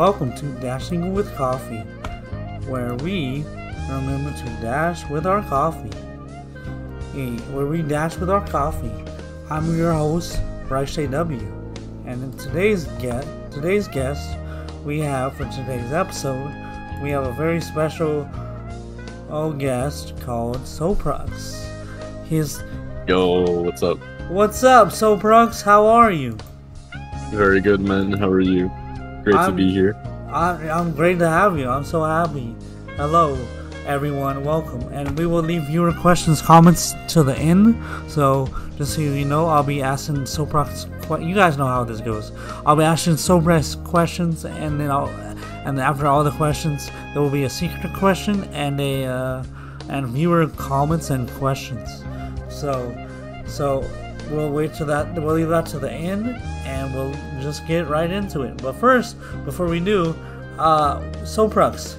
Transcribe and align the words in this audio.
welcome 0.00 0.34
to 0.34 0.46
Dashing 0.62 1.12
with 1.12 1.30
Coffee, 1.36 1.82
where 2.70 2.94
we 2.94 3.44
remember 3.90 4.34
to 4.34 4.44
dash 4.62 5.06
with 5.10 5.26
our 5.26 5.42
coffee. 5.42 5.94
Hey, 7.12 7.36
where 7.52 7.66
we 7.66 7.82
dash 7.82 8.16
with 8.16 8.30
our 8.30 8.40
coffee. 8.48 8.90
I'm 9.50 9.76
your 9.76 9.92
host, 9.92 10.40
Bryce 10.68 10.96
JW, 10.96 11.42
and 12.06 12.22
in 12.22 12.32
today's 12.38 12.84
get 13.02 13.26
today's 13.50 13.88
guest 13.88 14.38
we 14.86 15.00
have 15.00 15.36
for 15.36 15.44
today's 15.50 15.92
episode, 15.92 16.46
we 17.02 17.10
have 17.10 17.26
a 17.26 17.32
very 17.32 17.60
special 17.60 18.26
oh 19.28 19.52
guest 19.52 20.18
called 20.22 20.60
Soprox. 20.60 21.62
His 22.24 22.62
Yo, 23.06 23.60
what's 23.60 23.82
up? 23.82 23.98
What's 24.30 24.64
up, 24.64 24.88
Soprox? 24.88 25.62
How 25.62 25.84
are 25.84 26.10
you? 26.10 26.38
Very 27.32 27.60
good, 27.60 27.80
man. 27.80 28.12
How 28.12 28.30
are 28.30 28.40
you? 28.40 28.70
Great 29.24 29.36
I'm- 29.36 29.50
to 29.50 29.56
be 29.56 29.70
here. 29.70 29.96
I, 30.32 30.52
I'm 30.70 30.92
great 30.92 31.18
to 31.18 31.28
have 31.28 31.58
you. 31.58 31.68
I'm 31.68 31.84
so 31.84 32.04
happy. 32.04 32.54
Hello, 32.96 33.36
everyone. 33.84 34.44
Welcome. 34.44 34.80
And 34.92 35.18
we 35.18 35.26
will 35.26 35.42
leave 35.42 35.62
viewer 35.64 35.92
questions, 35.92 36.40
comments 36.40 36.94
to 37.08 37.24
the 37.24 37.36
end. 37.36 37.74
So, 38.08 38.48
just 38.76 38.94
so 38.94 39.00
you 39.00 39.24
know, 39.24 39.46
I'll 39.46 39.64
be 39.64 39.82
asking 39.82 40.18
Soprox. 40.18 40.86
Que- 41.02 41.24
you 41.26 41.34
guys 41.34 41.58
know 41.58 41.66
how 41.66 41.82
this 41.82 42.00
goes. 42.00 42.30
I'll 42.64 42.76
be 42.76 42.84
asking 42.84 43.14
Soprox 43.14 43.82
questions, 43.84 44.44
and 44.44 44.78
then 44.78 44.88
I'll, 44.90 45.08
and 45.66 45.76
then 45.76 45.84
after 45.84 46.06
all 46.06 46.22
the 46.22 46.30
questions, 46.30 46.88
there 47.12 47.20
will 47.20 47.28
be 47.30 47.42
a 47.44 47.50
secret 47.50 47.92
question 47.94 48.44
and 48.54 48.80
a 48.80 49.04
uh, 49.06 49.44
and 49.88 50.06
viewer 50.06 50.46
comments 50.46 51.10
and 51.10 51.28
questions. 51.32 52.04
So, 52.48 52.94
so 53.48 53.82
we'll 54.30 54.50
wait 54.50 54.74
to 54.74 54.84
that. 54.86 55.14
We'll 55.14 55.34
leave 55.34 55.48
that 55.48 55.66
to 55.66 55.78
the 55.78 55.90
end, 55.90 56.26
and 56.64 56.94
we'll 56.94 57.14
just 57.42 57.66
get 57.66 57.88
right 57.88 58.10
into 58.10 58.42
it. 58.42 58.60
But 58.62 58.74
first, 58.74 59.16
before 59.44 59.66
we 59.66 59.80
do, 59.80 60.14
uh, 60.58 61.00
Soprox, 61.22 61.96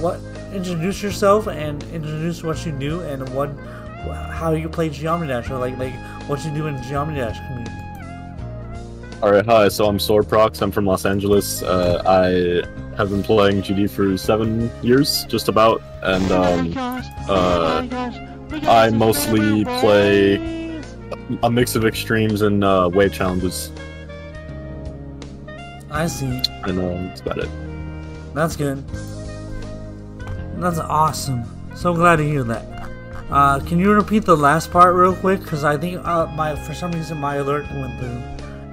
what? 0.00 0.20
Introduce 0.52 1.02
yourself 1.02 1.46
and 1.46 1.82
introduce 1.92 2.42
what 2.42 2.64
you 2.64 2.72
do 2.72 3.02
and 3.02 3.28
what, 3.34 3.50
how 4.30 4.52
you 4.52 4.68
play 4.68 4.88
Geometry 4.88 5.28
Dash 5.28 5.50
or 5.50 5.58
like 5.58 5.76
like 5.76 5.92
what 6.26 6.42
you 6.44 6.50
do 6.52 6.66
in 6.66 6.82
Geometry 6.84 7.20
Dash 7.20 7.38
community. 7.46 7.72
All 9.22 9.32
right, 9.32 9.44
hi. 9.44 9.68
So 9.68 9.86
I'm 9.86 9.98
Soprox. 9.98 10.62
I'm 10.62 10.70
from 10.70 10.86
Los 10.86 11.04
Angeles. 11.04 11.62
Uh, 11.62 12.02
I 12.06 12.96
have 12.96 13.10
been 13.10 13.22
playing 13.22 13.62
GD 13.62 13.90
for 13.90 14.16
seven 14.16 14.70
years, 14.80 15.24
just 15.24 15.48
about, 15.48 15.82
and 16.02 16.30
um, 16.30 16.72
uh, 17.28 17.86
I 18.62 18.90
mostly 18.90 19.64
play 19.64 20.57
a 21.42 21.50
mix 21.50 21.74
of 21.74 21.84
extremes 21.84 22.42
and 22.42 22.64
uh, 22.64 22.90
wave 22.92 23.12
challenges. 23.12 23.70
I 25.90 26.06
see. 26.06 26.42
And 26.64 26.78
uh, 26.78 27.08
that's 27.08 27.20
about 27.20 27.38
it. 27.38 27.48
That's 28.34 28.56
good. 28.56 28.86
That's 30.56 30.78
awesome. 30.78 31.44
So 31.76 31.94
glad 31.94 32.16
to 32.16 32.24
hear 32.24 32.42
that. 32.44 32.90
Uh, 33.30 33.60
can 33.60 33.78
you 33.78 33.92
repeat 33.92 34.24
the 34.24 34.36
last 34.36 34.70
part 34.70 34.94
real 34.94 35.14
quick? 35.14 35.40
Because 35.40 35.64
I 35.64 35.76
think 35.76 36.04
uh, 36.04 36.26
my 36.34 36.56
for 36.56 36.74
some 36.74 36.92
reason 36.92 37.18
my 37.18 37.36
alert 37.36 37.66
went 37.70 37.98
through, 38.00 38.22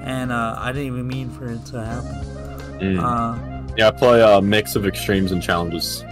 and 0.02 0.32
uh, 0.32 0.56
I 0.58 0.72
didn't 0.72 0.88
even 0.88 1.08
mean 1.08 1.30
for 1.30 1.46
it 1.48 1.66
to 1.68 1.84
happen. 1.84 2.80
Mm. 2.80 3.00
Uh, 3.00 3.74
yeah, 3.78 3.90
I 3.90 3.92
play 3.92 4.22
a 4.22 4.42
mix 4.42 4.76
of 4.76 4.86
extremes 4.86 5.34
and 5.34 5.44
challenges, 5.44 6.04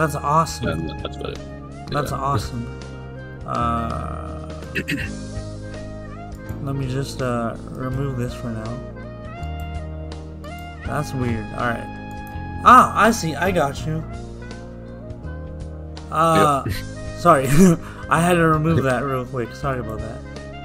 that's 0.00 0.14
awesome. 0.14 0.68
and 0.68 1.00
that's 1.00 1.16
about 1.16 1.32
it. 1.32 1.90
That's 1.90 2.12
awesome. 2.12 2.79
Uh, 3.50 4.48
let 6.62 6.76
me 6.76 6.86
just 6.88 7.20
uh, 7.20 7.56
remove 7.70 8.16
this 8.16 8.32
for 8.34 8.48
now. 8.48 8.78
That's 10.86 11.12
weird. 11.14 11.44
All 11.54 11.66
right. 11.68 12.62
Ah, 12.64 12.92
I 12.96 13.10
see. 13.10 13.34
I 13.34 13.50
got 13.50 13.84
you. 13.86 14.04
Uh, 16.10 16.64
sorry. 17.18 17.46
I 18.08 18.20
had 18.20 18.34
to 18.34 18.46
remove 18.46 18.82
that 18.84 19.00
real 19.04 19.24
quick. 19.24 19.54
Sorry 19.54 19.80
about 19.80 19.98
that. 20.00 20.18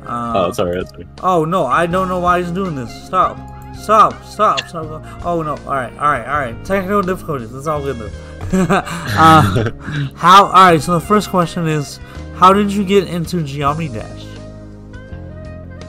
Uh, 0.08 0.34
Oh, 0.48 0.52
sorry. 0.52 0.78
That's 0.82 0.96
me. 0.98 1.06
Oh 1.24 1.46
no, 1.46 1.66
I 1.66 1.86
don't 1.88 2.08
know 2.08 2.20
why 2.20 2.40
he's 2.42 2.52
doing 2.52 2.76
this. 2.76 2.92
Stop. 3.06 3.38
Stop. 3.76 4.24
Stop. 4.26 4.68
Stop. 4.68 5.04
Oh 5.26 5.42
no. 5.42 5.54
Alright, 5.66 5.94
alright, 5.94 6.28
alright. 6.28 6.66
Technical 6.66 7.02
difficulties. 7.02 7.52
That's 7.52 7.68
all 7.68 7.82
good 7.82 7.98
though. 7.98 8.12
uh, 8.70 9.72
how 10.16 10.46
alright, 10.46 10.82
so 10.82 10.94
the 11.00 11.06
first 11.06 11.30
question 11.30 11.68
is 11.68 12.00
how 12.36 12.54
did 12.54 12.72
you 12.72 12.84
get 12.84 13.08
into 13.08 13.42
Geometry 13.44 13.88
Dash? 13.88 14.26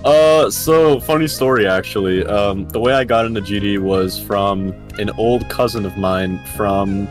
Uh, 0.05 0.49
so 0.49 1.01
funny 1.01 1.27
story 1.27 1.67
actually. 1.67 2.25
Um, 2.25 2.69
the 2.69 2.79
way 2.79 2.93
I 2.93 3.03
got 3.03 3.25
into 3.25 3.41
GD 3.41 3.81
was 3.81 4.21
from 4.21 4.69
an 4.99 5.11
old 5.19 5.49
cousin 5.49 5.85
of 5.85 5.97
mine 5.97 6.41
from, 6.55 7.09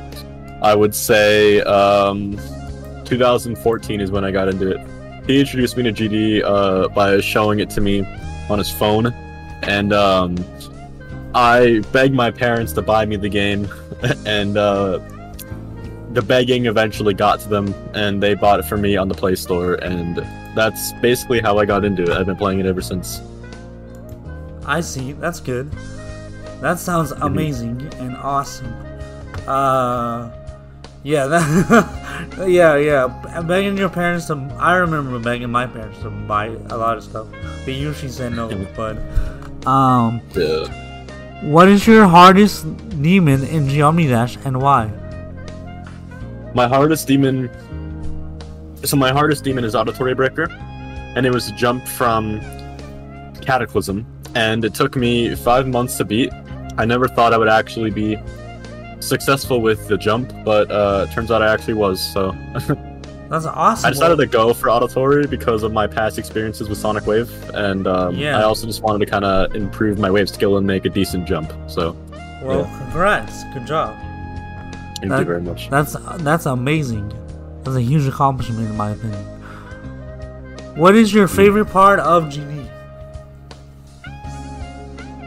I 0.63 0.73
would 0.73 0.95
say, 0.95 1.59
um, 1.61 2.39
2014 3.03 3.99
is 3.99 4.11
when 4.11 4.23
I 4.23 4.31
got 4.31 4.47
into 4.47 4.71
it. 4.71 4.87
He 5.27 5.39
introduced 5.39 5.75
me 5.75 5.83
to 5.83 5.91
GD 5.91 6.43
uh, 6.43 6.87
by 6.89 7.19
showing 7.19 7.59
it 7.59 7.69
to 7.71 7.81
me 7.81 8.05
on 8.49 8.59
his 8.59 8.71
phone, 8.71 9.07
and 9.63 9.91
um, 9.91 10.37
I 11.33 11.81
begged 11.91 12.13
my 12.13 12.31
parents 12.31 12.71
to 12.73 12.81
buy 12.81 13.05
me 13.05 13.17
the 13.17 13.29
game, 13.29 13.67
and 14.25 14.57
uh, 14.57 14.99
the 16.15 16.21
begging 16.21 16.65
eventually 16.65 17.13
got 17.13 17.41
to 17.41 17.49
them, 17.49 17.75
and 17.93 18.23
they 18.23 18.33
bought 18.33 18.59
it 18.59 18.63
for 18.63 18.77
me 18.77 18.95
on 18.97 19.07
the 19.07 19.13
Play 19.13 19.35
Store, 19.35 19.75
and 19.75 20.17
that's 20.55 20.93
basically 21.01 21.41
how 21.41 21.57
I 21.57 21.65
got 21.65 21.83
into 21.83 22.03
it. 22.03 22.09
I've 22.09 22.25
been 22.25 22.37
playing 22.37 22.61
it 22.61 22.65
ever 22.65 22.81
since. 22.81 23.21
I 24.65 24.81
see, 24.81 25.11
that's 25.11 25.39
good. 25.39 25.71
That 26.61 26.79
sounds 26.79 27.11
amazing 27.11 27.81
and 27.99 28.15
awesome. 28.17 28.73
Uh 29.45 30.31
yeah, 31.03 31.27
that 31.27 32.47
yeah, 32.47 32.77
yeah. 32.77 33.41
Begging 33.41 33.77
your 33.77 33.89
parents 33.89 34.25
to 34.27 34.33
I 34.57 34.75
remember 34.75 35.19
begging 35.19 35.51
my 35.51 35.67
parents 35.67 35.99
to 35.99 36.09
buy 36.09 36.47
a 36.69 36.77
lot 36.77 36.97
of 36.97 37.03
stuff. 37.03 37.27
They 37.65 37.73
usually 37.73 38.09
said 38.09 38.33
no, 38.33 38.47
but 38.75 38.97
um 39.67 40.21
Yeah. 40.33 40.65
What 41.43 41.67
is 41.67 41.85
your 41.85 42.07
hardest 42.07 42.65
demon 43.03 43.43
in 43.43 43.69
Geometry 43.69 44.07
Dash 44.07 44.37
and 44.45 44.59
why? 44.61 44.89
My 46.55 46.67
hardest 46.67 47.07
demon. 47.07 47.49
So 48.83 48.95
my 48.97 49.11
hardest 49.11 49.43
demon 49.43 49.63
is 49.65 49.75
Auditory 49.75 50.15
Breaker, 50.15 50.49
and 51.15 51.25
it 51.25 51.31
was 51.33 51.49
a 51.49 51.51
jump 51.53 51.85
from 51.87 52.39
Cataclysm, 53.41 54.05
and 54.35 54.63
it 54.63 54.73
took 54.73 54.95
me 54.95 55.35
five 55.35 55.67
months 55.67 55.97
to 55.97 56.05
beat. 56.05 56.31
I 56.77 56.85
never 56.85 57.07
thought 57.07 57.33
I 57.33 57.37
would 57.37 57.49
actually 57.49 57.91
be 57.91 58.17
successful 58.99 59.61
with 59.61 59.87
the 59.87 59.97
jump, 59.97 60.31
but 60.43 60.71
uh, 60.71 61.07
turns 61.07 61.29
out 61.29 61.41
I 61.41 61.53
actually 61.53 61.73
was. 61.75 62.01
So 62.01 62.31
That's 63.29 63.45
awesome. 63.47 63.87
I 63.87 63.89
decided 63.89 64.17
to 64.17 64.27
go 64.27 64.53
for 64.53 64.69
Auditory 64.69 65.25
because 65.25 65.63
of 65.63 65.73
my 65.73 65.87
past 65.87 66.19
experiences 66.19 66.69
with 66.69 66.77
Sonic 66.77 67.05
Wave, 67.07 67.29
and 67.53 67.87
um, 67.87 68.15
Yeah. 68.15 68.39
I 68.39 68.43
also 68.43 68.65
just 68.67 68.81
wanted 68.81 69.03
to 69.05 69.11
kind 69.11 69.25
of 69.25 69.55
improve 69.55 69.97
my 69.99 70.11
wave 70.11 70.29
skill 70.29 70.57
and 70.57 70.65
make 70.65 70.85
a 70.85 70.89
decent 70.89 71.27
jump. 71.27 71.51
So 71.67 71.97
well, 72.43 72.65
congrats. 72.77 73.43
Good 73.53 73.65
job. 73.65 73.97
Thank 74.99 75.09
That- 75.11 75.19
you 75.19 75.25
very 75.25 75.41
much. 75.41 75.69
That's 75.69 75.95
that's 76.19 76.45
amazing. 76.45 77.11
That's 77.63 77.77
a 77.77 77.81
huge 77.81 78.07
accomplishment 78.07 78.69
in 78.69 78.77
my 78.77 78.91
opinion. 78.91 79.23
What 80.75 80.95
is 80.95 81.13
your 81.13 81.27
favorite 81.27 81.65
part 81.65 81.99
of 81.99 82.25
GD? 82.25 82.65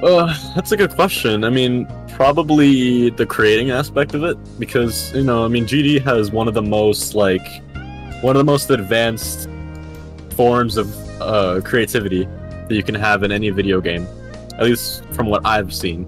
Uh, 0.02 0.32
that's 0.54 0.70
a 0.72 0.76
good 0.76 0.90
question. 0.94 1.42
I 1.44 1.50
mean, 1.50 1.86
probably 2.10 3.10
the 3.10 3.26
creating 3.26 3.70
aspect 3.70 4.14
of 4.14 4.22
it, 4.24 4.36
because 4.58 5.12
you 5.14 5.24
know, 5.24 5.44
I 5.44 5.48
mean, 5.48 5.64
GD 5.66 6.02
has 6.04 6.30
one 6.30 6.46
of 6.48 6.54
the 6.54 6.62
most 6.62 7.14
like 7.14 7.46
one 8.22 8.36
of 8.36 8.38
the 8.40 8.44
most 8.44 8.70
advanced 8.70 9.48
forms 10.36 10.76
of 10.76 10.94
uh, 11.20 11.60
creativity 11.64 12.24
that 12.24 12.74
you 12.74 12.82
can 12.82 12.94
have 12.94 13.22
in 13.24 13.32
any 13.32 13.50
video 13.50 13.80
game, 13.80 14.06
at 14.58 14.64
least 14.64 15.04
from 15.12 15.26
what 15.26 15.44
I've 15.44 15.74
seen. 15.74 16.06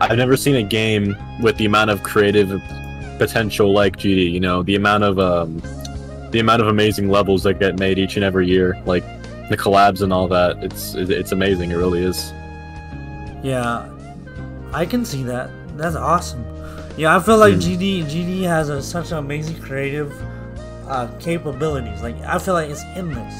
I've 0.00 0.16
never 0.18 0.36
seen 0.36 0.54
a 0.56 0.62
game 0.62 1.16
with 1.40 1.56
the 1.56 1.64
amount 1.66 1.90
of 1.90 2.02
creative 2.02 2.50
potential 3.18 3.72
like 3.72 3.96
GD. 3.96 4.30
You 4.30 4.40
know, 4.40 4.62
the 4.62 4.74
amount 4.76 5.04
of 5.04 5.18
um, 5.18 5.60
the 6.30 6.38
amount 6.40 6.62
of 6.62 6.68
amazing 6.68 7.08
levels 7.08 7.42
that 7.44 7.58
get 7.58 7.78
made 7.78 7.98
each 7.98 8.16
and 8.16 8.24
every 8.24 8.46
year, 8.46 8.80
like 8.86 9.04
the 9.48 9.56
collabs 9.56 10.02
and 10.02 10.12
all 10.12 10.28
that. 10.28 10.62
It's 10.62 10.94
it's 10.94 11.32
amazing. 11.32 11.70
It 11.70 11.76
really 11.76 12.02
is. 12.02 12.32
Yeah, 13.42 13.88
I 14.72 14.84
can 14.86 15.04
see 15.04 15.22
that. 15.24 15.50
That's 15.76 15.96
awesome. 15.96 16.44
Yeah, 16.96 17.16
I 17.16 17.20
feel 17.20 17.38
like 17.38 17.54
Hmm. 17.54 17.60
GD 17.60 18.04
GD 18.04 18.42
has 18.42 18.68
a, 18.68 18.82
such 18.82 19.12
amazing 19.12 19.60
creative 19.60 20.12
uh, 20.88 21.06
capabilities. 21.20 22.02
Like 22.02 22.16
I 22.22 22.38
feel 22.38 22.54
like 22.54 22.70
it's 22.70 22.82
endless. 22.96 23.34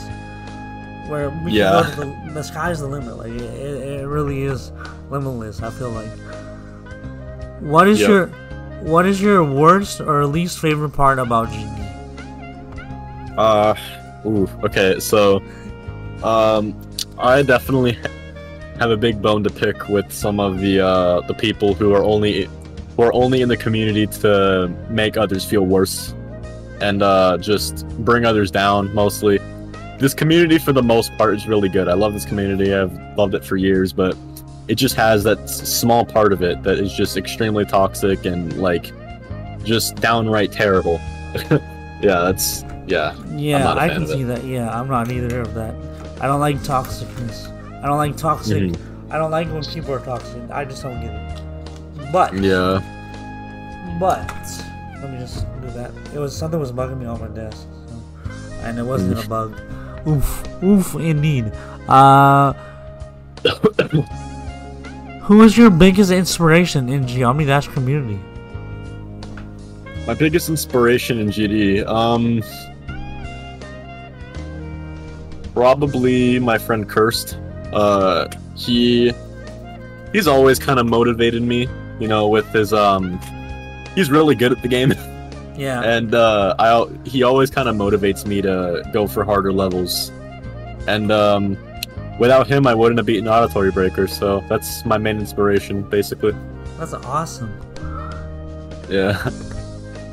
Where 1.08 1.30
we 1.30 1.52
Yeah. 1.52 1.82
can 1.82 1.96
go 1.96 2.04
to 2.04 2.26
the, 2.28 2.34
the 2.34 2.42
sky's 2.42 2.80
the 2.80 2.86
limit. 2.86 3.16
Like 3.16 3.32
it, 3.32 3.40
it 4.02 4.06
really 4.06 4.42
is 4.42 4.70
limitless. 5.10 5.62
I 5.62 5.70
feel 5.70 5.90
like. 5.90 6.10
What 7.60 7.88
is 7.88 8.00
Yep. 8.00 8.08
your 8.08 8.30
what 8.82 9.06
is 9.06 9.20
your 9.20 9.42
worst 9.42 10.00
or 10.00 10.24
least 10.26 10.60
favorite 10.60 10.90
part 10.90 11.18
about 11.18 11.48
GD? 11.48 11.78
Uh, 13.36 13.74
ooh, 14.24 14.48
okay, 14.64 14.98
so, 15.00 15.42
um, 16.22 16.74
I 17.18 17.42
definitely 17.42 17.98
have 18.78 18.90
a 18.92 18.96
big 18.96 19.20
bone 19.20 19.42
to 19.44 19.50
pick 19.50 19.88
with 19.88 20.12
some 20.12 20.38
of 20.40 20.60
the 20.60 20.80
uh, 20.80 21.20
the 21.22 21.34
people 21.34 21.74
who 21.74 21.92
are 21.94 22.04
only 22.04 22.48
who 22.96 23.02
are 23.02 23.12
only 23.12 23.42
in 23.42 23.48
the 23.48 23.56
community 23.56 24.06
to 24.06 24.68
make 24.88 25.16
others 25.16 25.44
feel 25.44 25.66
worse 25.66 26.14
and 26.80 27.02
uh, 27.02 27.36
just 27.38 27.86
bring 28.04 28.24
others 28.24 28.50
down. 28.52 28.92
Mostly, 28.94 29.38
this 29.98 30.14
community 30.14 30.58
for 30.58 30.72
the 30.72 30.82
most 30.82 31.10
part 31.18 31.34
is 31.34 31.48
really 31.48 31.68
good. 31.68 31.88
I 31.88 31.94
love 31.94 32.12
this 32.12 32.24
community. 32.24 32.72
I've 32.72 32.92
loved 33.16 33.34
it 33.34 33.44
for 33.44 33.56
years, 33.56 33.92
but 33.92 34.16
it 34.68 34.74
just 34.76 34.94
has 34.96 35.24
that 35.24 35.48
small 35.48 36.04
part 36.04 36.32
of 36.32 36.42
it 36.42 36.62
that 36.62 36.78
is 36.78 36.92
just 36.92 37.16
extremely 37.16 37.64
toxic 37.64 38.24
and 38.26 38.58
like 38.60 38.92
just 39.64 39.96
downright 39.96 40.52
terrible. 40.52 41.00
yeah, 41.50 42.20
that's 42.20 42.64
yeah. 42.86 43.14
Yeah, 43.34 43.72
I 43.74 43.88
can 43.88 44.06
see 44.06 44.22
that. 44.24 44.44
Yeah, 44.44 44.70
I'm 44.78 44.88
not 44.88 45.10
either 45.10 45.40
of 45.40 45.54
that. 45.54 45.74
I 46.20 46.26
don't 46.26 46.40
like 46.40 46.56
toxicness. 46.58 47.48
I 47.82 47.86
don't 47.86 47.96
like 47.96 48.16
toxic. 48.16 48.62
Mhm. 48.62 48.78
I 49.10 49.16
don't 49.18 49.30
like 49.30 49.48
when 49.50 49.64
people 49.64 49.94
are 49.94 50.00
toxic. 50.00 50.42
I 50.50 50.64
just 50.64 50.82
don't 50.82 51.00
get 51.00 51.14
it. 51.14 52.12
But 52.12 52.34
Yeah. 52.34 52.82
but 53.98 54.28
let 55.00 55.12
me 55.12 55.18
just 55.18 55.46
do 55.62 55.68
that. 55.70 55.90
It 56.14 56.18
was 56.18 56.36
something 56.36 56.60
was 56.60 56.72
bugging 56.72 56.98
me 56.98 57.06
on 57.06 57.20
my 57.20 57.28
desk, 57.28 57.66
so, 57.86 58.30
and 58.62 58.78
it 58.78 58.82
wasn't 58.82 59.24
a 59.24 59.28
bug. 59.28 59.58
Oof, 60.06 60.62
oof, 60.62 60.94
indeed. 60.96 61.52
Uh, 61.88 62.52
who 65.28 65.42
is 65.42 65.58
your 65.58 65.68
biggest 65.68 66.10
inspiration 66.10 66.88
in 66.88 67.06
Geometry 67.06 67.44
Dash 67.44 67.68
community? 67.68 68.18
My 70.06 70.14
biggest 70.14 70.48
inspiration 70.48 71.18
in 71.18 71.28
GD, 71.28 71.86
um, 71.86 72.42
probably 75.52 76.38
my 76.38 76.56
friend 76.56 76.88
Cursed. 76.88 77.36
Uh, 77.74 78.28
he 78.56 79.12
he's 80.14 80.26
always 80.26 80.58
kind 80.58 80.80
of 80.80 80.86
motivated 80.86 81.42
me, 81.42 81.68
you 82.00 82.08
know, 82.08 82.26
with 82.26 82.48
his 82.48 82.72
um, 82.72 83.20
he's 83.94 84.10
really 84.10 84.34
good 84.34 84.50
at 84.50 84.62
the 84.62 84.68
game, 84.68 84.94
Yeah, 85.58 85.82
and 85.82 86.14
uh, 86.14 86.54
I 86.58 86.88
he 87.04 87.22
always 87.22 87.50
kind 87.50 87.68
of 87.68 87.76
motivates 87.76 88.24
me 88.24 88.40
to 88.40 88.82
go 88.94 89.06
for 89.06 89.24
harder 89.24 89.52
levels, 89.52 90.10
and 90.86 91.12
um, 91.12 91.58
without 92.18 92.46
him, 92.46 92.66
I 92.66 92.74
wouldn't 92.74 92.98
have 92.98 93.06
beaten 93.06 93.28
Auditory 93.28 93.70
Breaker. 93.70 94.06
So 94.06 94.44
that's 94.48 94.84
my 94.84 94.98
main 94.98 95.18
inspiration, 95.18 95.82
basically. 95.82 96.34
that's 96.78 96.92
awesome. 96.92 97.52
Yeah. 98.88 99.16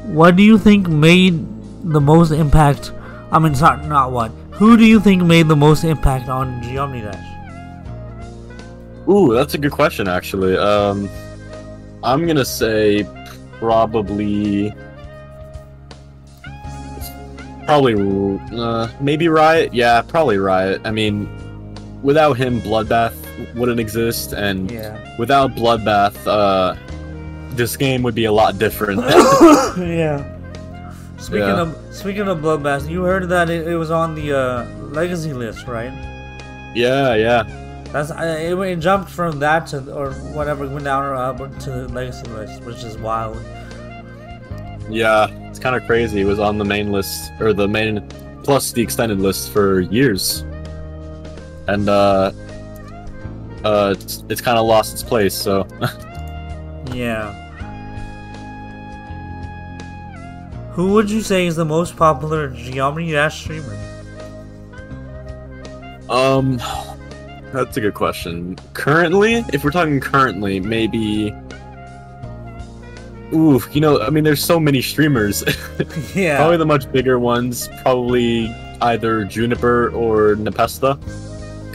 What 0.05 0.35
do 0.35 0.43
you 0.43 0.57
think 0.59 0.87
made 0.87 1.43
the 1.83 1.99
most 1.99 2.31
impact? 2.31 2.91
I 3.31 3.39
mean, 3.39 3.55
sorry, 3.55 3.85
not 3.87 4.11
what. 4.11 4.29
Who 4.51 4.77
do 4.77 4.85
you 4.85 4.99
think 4.99 5.23
made 5.23 5.47
the 5.47 5.55
most 5.55 5.83
impact 5.83 6.29
on 6.29 6.61
Geometry 6.61 7.01
Dash? 7.01 7.31
Ooh, 9.09 9.33
that's 9.33 9.53
a 9.53 9.57
good 9.57 9.71
question, 9.71 10.07
actually. 10.07 10.57
Um, 10.57 11.09
I'm 12.03 12.27
gonna 12.27 12.45
say 12.45 13.07
probably, 13.59 14.73
probably, 17.65 18.39
uh, 18.55 18.87
maybe 19.01 19.27
Riot. 19.27 19.73
Yeah, 19.73 20.01
probably 20.01 20.37
Riot. 20.37 20.81
I 20.85 20.91
mean, 20.91 21.27
without 22.03 22.33
him, 22.37 22.61
Bloodbath 22.61 23.13
wouldn't 23.55 23.79
exist, 23.79 24.33
and 24.33 24.69
Yeah. 24.71 24.97
without 25.17 25.55
Bloodbath, 25.55 26.15
uh, 26.27 26.75
this 27.55 27.75
game 27.77 28.03
would 28.03 28.15
be 28.15 28.25
a 28.25 28.31
lot 28.31 28.57
different. 28.59 28.99
yeah. 29.77 30.23
Speaking 31.17 31.47
Yeah. 31.47 31.61
of 31.61 31.75
speaking 31.91 32.27
of 32.27 32.39
Bloodbath, 32.39 32.89
you 32.89 33.03
heard 33.03 33.29
that 33.29 33.49
it, 33.49 33.67
it 33.67 33.75
was 33.77 33.89
on 33.91 34.13
the 34.15 34.33
uh, 34.37 34.65
legacy 34.91 35.33
list, 35.33 35.67
right? 35.67 35.91
yeah, 36.75 37.15
yeah. 37.15 37.43
That's 37.93 38.11
uh, 38.11 38.37
it, 38.41 38.53
it 38.59 38.79
jumped 38.79 39.09
from 39.09 39.39
that 39.39 39.67
to 39.67 39.77
or 39.93 40.11
whatever 40.35 40.67
went 40.67 40.83
down 40.83 41.03
or 41.05 41.15
up 41.15 41.37
to 41.59 41.69
the 41.71 41.87
legacy 41.87 42.27
list, 42.31 42.61
which 42.63 42.83
is 42.83 42.97
wild. 42.97 43.37
Yeah, 44.89 45.27
it's 45.49 45.57
kind 45.59 45.75
of 45.75 45.85
crazy. 45.87 46.21
It 46.21 46.25
was 46.25 46.37
on 46.39 46.57
the 46.57 46.65
main 46.65 46.91
list 46.91 47.31
or 47.39 47.53
the 47.53 47.67
main 47.67 48.07
plus 48.43 48.71
the 48.73 48.81
extended 48.81 49.19
list 49.19 49.51
for 49.51 49.79
years, 49.79 50.43
and 51.67 51.89
uh, 51.89 52.31
uh, 53.63 53.95
it's, 53.97 54.23
it's 54.29 54.41
kind 54.41 54.57
of 54.57 54.65
lost 54.65 54.93
its 54.93 55.03
place. 55.03 55.33
So 55.33 55.67
Yeah. 56.93 57.41
Who 60.73 60.93
would 60.93 61.09
you 61.09 61.21
say 61.21 61.47
is 61.47 61.55
the 61.55 61.65
most 61.65 61.95
popular 61.95 62.49
Geometry 62.49 63.11
Dash 63.11 63.39
streamer? 63.41 63.81
um, 66.09 66.57
that's 67.51 67.77
a 67.77 67.81
good 67.81 67.93
question. 67.93 68.57
Currently, 68.73 69.45
if 69.53 69.63
we're 69.63 69.71
talking 69.71 69.99
currently, 69.99 70.59
maybe. 70.59 71.33
Ooh, 73.33 73.61
you 73.71 73.81
know, 73.81 74.01
I 74.01 74.09
mean, 74.09 74.23
there's 74.23 74.43
so 74.43 74.59
many 74.59 74.81
streamers. 74.81 75.43
yeah. 76.15 76.37
probably 76.37 76.57
the 76.57 76.65
much 76.65 76.91
bigger 76.91 77.17
ones, 77.17 77.69
probably 77.81 78.53
either 78.81 79.23
Juniper 79.25 79.89
or 79.91 80.35
Npesta, 80.35 80.99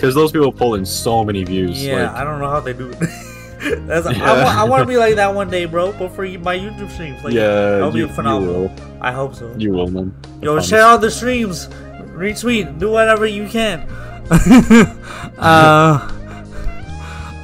because 0.00 0.14
those 0.14 0.32
people 0.32 0.50
pull 0.50 0.76
in 0.76 0.86
so 0.86 1.22
many 1.24 1.44
views. 1.44 1.84
Yeah, 1.84 2.06
like, 2.06 2.16
I 2.16 2.24
don't 2.24 2.40
know 2.40 2.48
how 2.48 2.60
they 2.60 2.72
do 2.72 2.88
it. 2.88 2.98
That's, 3.86 4.06
I, 4.06 4.12
Yeah. 4.12 4.42
wa- 4.44 4.62
I 4.62 4.64
want 4.64 4.80
to 4.80 4.86
be 4.86 4.96
like 4.96 5.16
that 5.16 5.34
one 5.34 5.50
day, 5.50 5.66
bro. 5.66 5.92
But 5.92 6.12
for 6.12 6.22
my 6.26 6.56
YouTube 6.56 6.90
streams, 6.90 7.22
like, 7.22 7.34
yeah, 7.34 7.46
that'll 7.72 7.88
you, 7.88 7.92
be 7.92 7.98
you 8.00 8.08
phenomenal. 8.08 8.54
will. 8.62 8.70
I 9.02 9.12
hope 9.12 9.34
so. 9.34 9.54
You 9.58 9.72
will, 9.72 9.88
man. 9.88 10.14
I 10.24 10.28
Yo, 10.36 10.52
promise. 10.52 10.68
share 10.68 10.82
all 10.84 10.96
the 10.96 11.10
streams, 11.10 11.68
retweet, 12.16 12.78
do 12.78 12.90
whatever 12.90 13.26
you 13.26 13.46
can. 13.48 13.80
uh, 15.38 16.10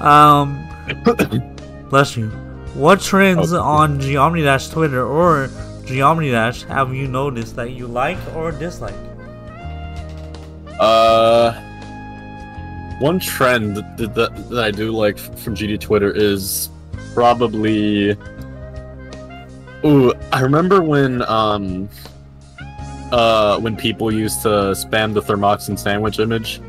um, 0.00 0.66
bless 1.90 2.16
you. 2.16 2.28
What 2.74 3.00
trends 3.02 3.52
Oh. 3.52 3.60
on 3.62 4.00
Geometry 4.00 4.42
Dash 4.42 4.68
Twitter 4.68 5.04
or 5.04 5.50
Geometry 5.84 6.30
Dash 6.30 6.62
have 6.64 6.94
you 6.94 7.08
noticed 7.08 7.56
that 7.56 7.72
you 7.72 7.86
like 7.86 8.18
or 8.34 8.52
dislike? 8.52 8.94
Uh, 10.80 11.52
one 13.00 13.18
trend 13.18 13.76
that, 13.76 14.14
that, 14.14 14.48
that 14.50 14.64
I 14.64 14.70
do 14.70 14.90
like 14.92 15.18
from 15.18 15.54
GD 15.54 15.80
Twitter 15.80 16.10
is 16.12 16.68
probably. 17.14 18.16
Ooh, 19.84 20.12
I 20.32 20.40
remember 20.40 20.82
when 20.82 21.22
um, 21.22 21.88
uh, 23.12 23.58
when 23.60 23.76
people 23.76 24.12
used 24.12 24.42
to 24.42 24.48
spam 24.74 25.14
the 25.14 25.22
thermoxin 25.22 25.78
sandwich 25.78 26.18
image. 26.18 26.60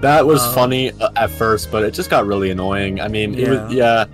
That 0.00 0.24
was 0.24 0.40
Oh. 0.42 0.52
funny 0.52 0.92
uh, 1.00 1.10
at 1.16 1.28
first, 1.30 1.72
but 1.72 1.82
it 1.82 1.92
just 1.92 2.08
got 2.08 2.24
really 2.26 2.50
annoying. 2.50 3.00
I 3.00 3.08
mean, 3.08 3.34
it 3.34 3.48
was 3.48 3.72
yeah. 3.72 4.04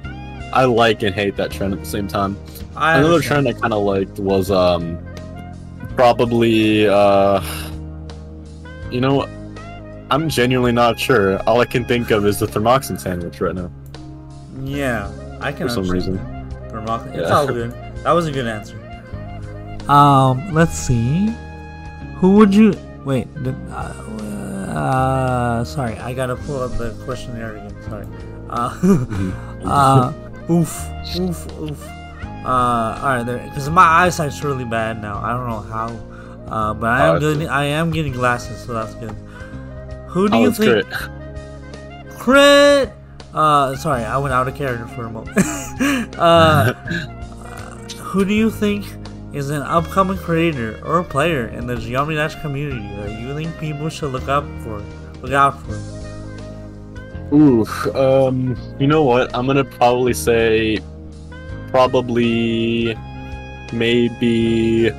I 0.53 0.65
like 0.65 1.03
and 1.03 1.15
hate 1.15 1.37
that 1.37 1.51
trend 1.51 1.75
at 1.75 1.81
the 1.81 1.87
same 1.87 2.09
time. 2.09 2.37
I 2.77 2.97
Another 2.99 3.15
understand. 3.15 3.45
trend 3.45 3.57
I 3.57 3.61
kind 3.61 3.73
of 3.75 3.83
liked 3.83 4.19
was 4.19 4.51
um 4.51 4.99
probably 5.95 6.89
uh 6.89 7.41
you 8.91 9.01
know 9.01 9.29
I'm 10.11 10.29
genuinely 10.29 10.73
not 10.73 10.99
sure. 10.99 11.39
All 11.49 11.61
I 11.61 11.65
can 11.67 11.85
think 11.85 12.11
of 12.11 12.27
is 12.27 12.39
the 12.39 12.47
thermoxin 12.47 13.01
sandwich 13.01 13.41
right 13.41 13.55
now. 13.55 13.71
Yeah, 14.63 15.11
I 15.41 15.51
can 15.53 15.69
For 15.69 15.75
some 15.75 15.89
reason. 15.89 16.17
that. 16.17 16.71
Thermox- 16.73 17.07
It's 17.15 17.29
Yeah. 17.29 17.35
all 17.37 17.47
good. 17.47 17.73
That 18.05 18.13
was 18.13 18.27
a 18.27 18.33
good 18.33 18.47
answer. 18.47 18.77
Um, 19.89 20.53
let's 20.53 20.75
see. 20.75 21.35
Who 22.17 22.37
would 22.37 22.55
you 22.55 22.75
wait? 23.05 23.27
Did, 23.43 23.55
uh, 23.71 23.93
uh, 24.75 25.65
sorry, 25.65 25.99
I 25.99 26.13
gotta 26.15 26.37
pull 26.37 26.63
up 26.63 26.77
the 26.79 26.91
questionnaire 27.05 27.57
again. 27.57 27.75
Sorry. 27.89 28.07
Uh, 28.51 28.75
uh, 29.65 30.13
oof, 30.51 30.87
oof, 31.19 31.47
oof. 31.61 31.89
Uh, 32.45 32.49
all 32.49 33.03
right, 33.17 33.23
there. 33.25 33.39
Because 33.39 33.69
my 33.71 33.83
eyesight's 34.05 34.43
really 34.45 34.65
bad 34.67 35.01
now. 35.01 35.19
I 35.23 35.33
don't 35.33 35.49
know 35.49 35.61
how. 35.61 35.87
Uh, 36.49 36.75
but 36.75 36.89
I 36.91 37.07
Oh, 37.09 37.11
am 37.13 37.17
I 37.17 37.19
good. 37.21 37.47
I 37.49 37.65
am 37.65 37.91
getting 37.91 38.13
glasses, 38.13 38.59
so 38.65 38.75
that's 38.75 38.95
good. 38.95 39.15
Who 40.15 40.29
do 40.29 40.37
oh, 40.37 40.43
you 40.43 40.53
think? 40.53 40.87
great. 40.87 42.15
Crit. 42.21 42.93
Uh, 43.35 43.75
sorry, 43.75 44.05
I 44.05 44.17
went 44.19 44.33
out 44.33 44.47
of 44.47 44.55
character 44.55 44.87
for 44.95 45.07
a 45.07 45.11
moment. 45.11 45.37
uh, 46.17 46.73
who 47.99 48.25
do 48.25 48.33
you 48.33 48.49
think 48.49 48.87
is 49.33 49.51
an 49.51 49.63
upcoming 49.63 50.17
creator 50.17 50.81
or 50.85 51.03
player 51.03 51.49
in 51.49 51.67
the 51.67 51.75
Geometry 51.75 52.15
Dash 52.15 52.41
community 52.41 52.87
that 52.95 53.21
you 53.21 53.35
think 53.35 53.59
people 53.59 53.89
should 53.89 54.13
look 54.13 54.29
up 54.29 54.45
for, 54.63 54.81
look 55.21 55.33
out 55.33 55.61
for? 55.65 55.75
Ooh, 57.35 57.67
um, 57.97 58.57
you 58.79 58.87
know 58.87 59.03
what? 59.03 59.35
I'm 59.35 59.49
gonna 59.49 59.65
probably 59.65 60.15
say, 60.15 60.79
probably, 61.71 62.97
maybe. 63.73 64.93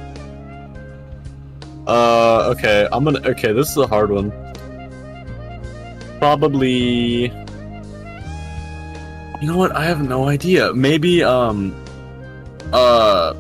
Uh, 1.88 2.54
okay. 2.54 2.90
I'm 2.92 3.06
gonna. 3.06 3.26
Okay, 3.30 3.54
this 3.54 3.70
is 3.70 3.78
a 3.78 3.88
hard 3.88 4.12
one. 4.12 4.34
Probably. 6.26 7.32
You 9.42 9.48
know 9.48 9.58
what? 9.58 9.76
I 9.76 9.86
have 9.86 10.02
no 10.02 10.28
idea. 10.28 10.74
Maybe 10.74 11.24
um, 11.24 11.72
uh, 12.74 13.36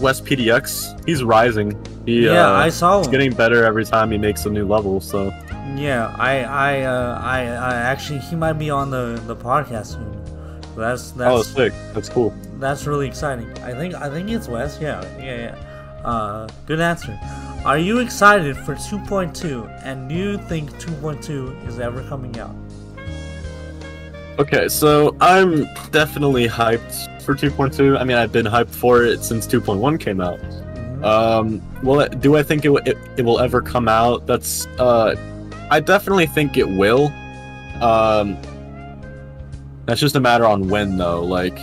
West 0.00 0.24
PDX. 0.24 1.06
He's 1.06 1.22
rising. 1.22 1.78
He, 2.04 2.24
yeah, 2.24 2.50
uh, 2.50 2.54
I 2.54 2.70
saw 2.70 2.98
He's 2.98 3.06
him. 3.06 3.12
getting 3.12 3.34
better 3.34 3.64
every 3.64 3.84
time 3.84 4.10
he 4.10 4.18
makes 4.18 4.44
a 4.46 4.50
new 4.50 4.66
level. 4.66 5.00
So 5.00 5.28
Yeah, 5.76 6.12
I, 6.18 6.42
I, 6.42 6.80
uh, 6.80 7.20
I, 7.22 7.40
I 7.42 7.74
actually, 7.76 8.18
he 8.18 8.34
might 8.34 8.54
be 8.54 8.68
on 8.68 8.90
the 8.90 9.22
the 9.28 9.36
podcast 9.36 9.94
soon. 9.94 10.10
That's 10.76 11.12
that's 11.12 11.32
oh, 11.32 11.42
sick. 11.42 11.72
That's 11.94 12.08
cool. 12.08 12.34
that's 12.58 12.84
really 12.88 13.06
exciting. 13.06 13.48
I 13.60 13.74
think 13.74 13.94
I 13.94 14.10
think 14.10 14.28
it's 14.28 14.48
Wes. 14.48 14.80
Yeah, 14.80 15.04
yeah, 15.18 15.36
yeah. 15.36 16.02
Uh, 16.04 16.48
good 16.66 16.80
answer. 16.80 17.16
Are 17.66 17.78
you 17.78 17.98
excited 17.98 18.56
for 18.56 18.76
2.2? 18.76 19.82
And 19.82 20.08
do 20.08 20.14
you 20.14 20.38
think 20.38 20.70
2.2 20.74 21.66
is 21.66 21.80
ever 21.80 22.00
coming 22.04 22.38
out? 22.38 22.54
Okay, 24.38 24.68
so 24.68 25.16
I'm 25.20 25.66
definitely 25.90 26.46
hyped 26.46 27.20
for 27.22 27.34
2.2. 27.34 27.98
I 27.98 28.04
mean, 28.04 28.16
I've 28.16 28.30
been 28.30 28.46
hyped 28.46 28.72
for 28.72 29.02
it 29.02 29.24
since 29.24 29.48
2.1 29.48 29.98
came 29.98 30.20
out. 30.20 30.38
Mhm. 30.38 31.04
Um, 31.04 31.62
well, 31.82 32.08
do 32.08 32.36
I 32.36 32.44
think 32.44 32.64
it, 32.64 32.70
it, 32.86 32.96
it 33.16 33.24
will 33.24 33.40
ever 33.40 33.60
come 33.60 33.88
out? 33.88 34.28
That's 34.28 34.68
uh, 34.78 35.16
I 35.68 35.80
definitely 35.80 36.26
think 36.26 36.56
it 36.56 36.68
will. 36.68 37.08
Um, 37.82 38.38
that's 39.86 40.00
just 40.00 40.14
a 40.14 40.20
matter 40.20 40.44
on 40.44 40.68
when 40.68 40.98
though. 40.98 41.24
Like, 41.24 41.58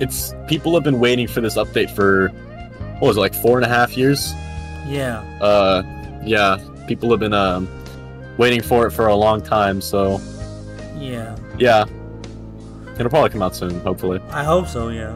it's 0.00 0.34
people 0.48 0.74
have 0.74 0.82
been 0.82 0.98
waiting 0.98 1.28
for 1.28 1.40
this 1.40 1.54
update 1.54 1.94
for 1.94 2.30
what 2.98 3.06
was 3.06 3.16
it 3.16 3.20
like 3.20 3.36
four 3.36 3.56
and 3.56 3.64
a 3.64 3.68
half 3.68 3.96
years? 3.96 4.34
Yeah, 4.88 5.20
Uh, 5.40 5.82
yeah, 6.24 6.58
people 6.86 7.10
have 7.10 7.20
been 7.20 7.34
um 7.34 7.68
waiting 8.38 8.62
for 8.62 8.86
it 8.86 8.90
for 8.92 9.06
a 9.08 9.14
long 9.14 9.40
time. 9.42 9.80
So 9.80 10.20
yeah. 10.98 11.36
yeah, 11.58 11.84
it'll 12.98 13.10
probably 13.10 13.30
come 13.30 13.42
out 13.42 13.54
soon. 13.54 13.78
Hopefully. 13.80 14.20
I 14.30 14.42
hope 14.44 14.66
so. 14.66 14.88
Yeah, 14.88 15.14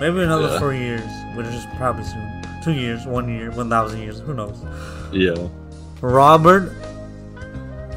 maybe 0.00 0.20
another 0.22 0.48
Yeah. 0.48 0.58
four 0.58 0.74
years, 0.74 1.08
which 1.34 1.46
is 1.46 1.64
probably 1.76 2.04
soon. 2.04 2.28
Two 2.64 2.72
years, 2.72 3.06
one 3.06 3.28
year, 3.28 3.50
one 3.50 3.68
thousand 3.70 4.00
years. 4.02 4.20
Who 4.20 4.34
knows? 4.34 4.56
Yeah. 5.12 5.34
Robert. 6.00 6.72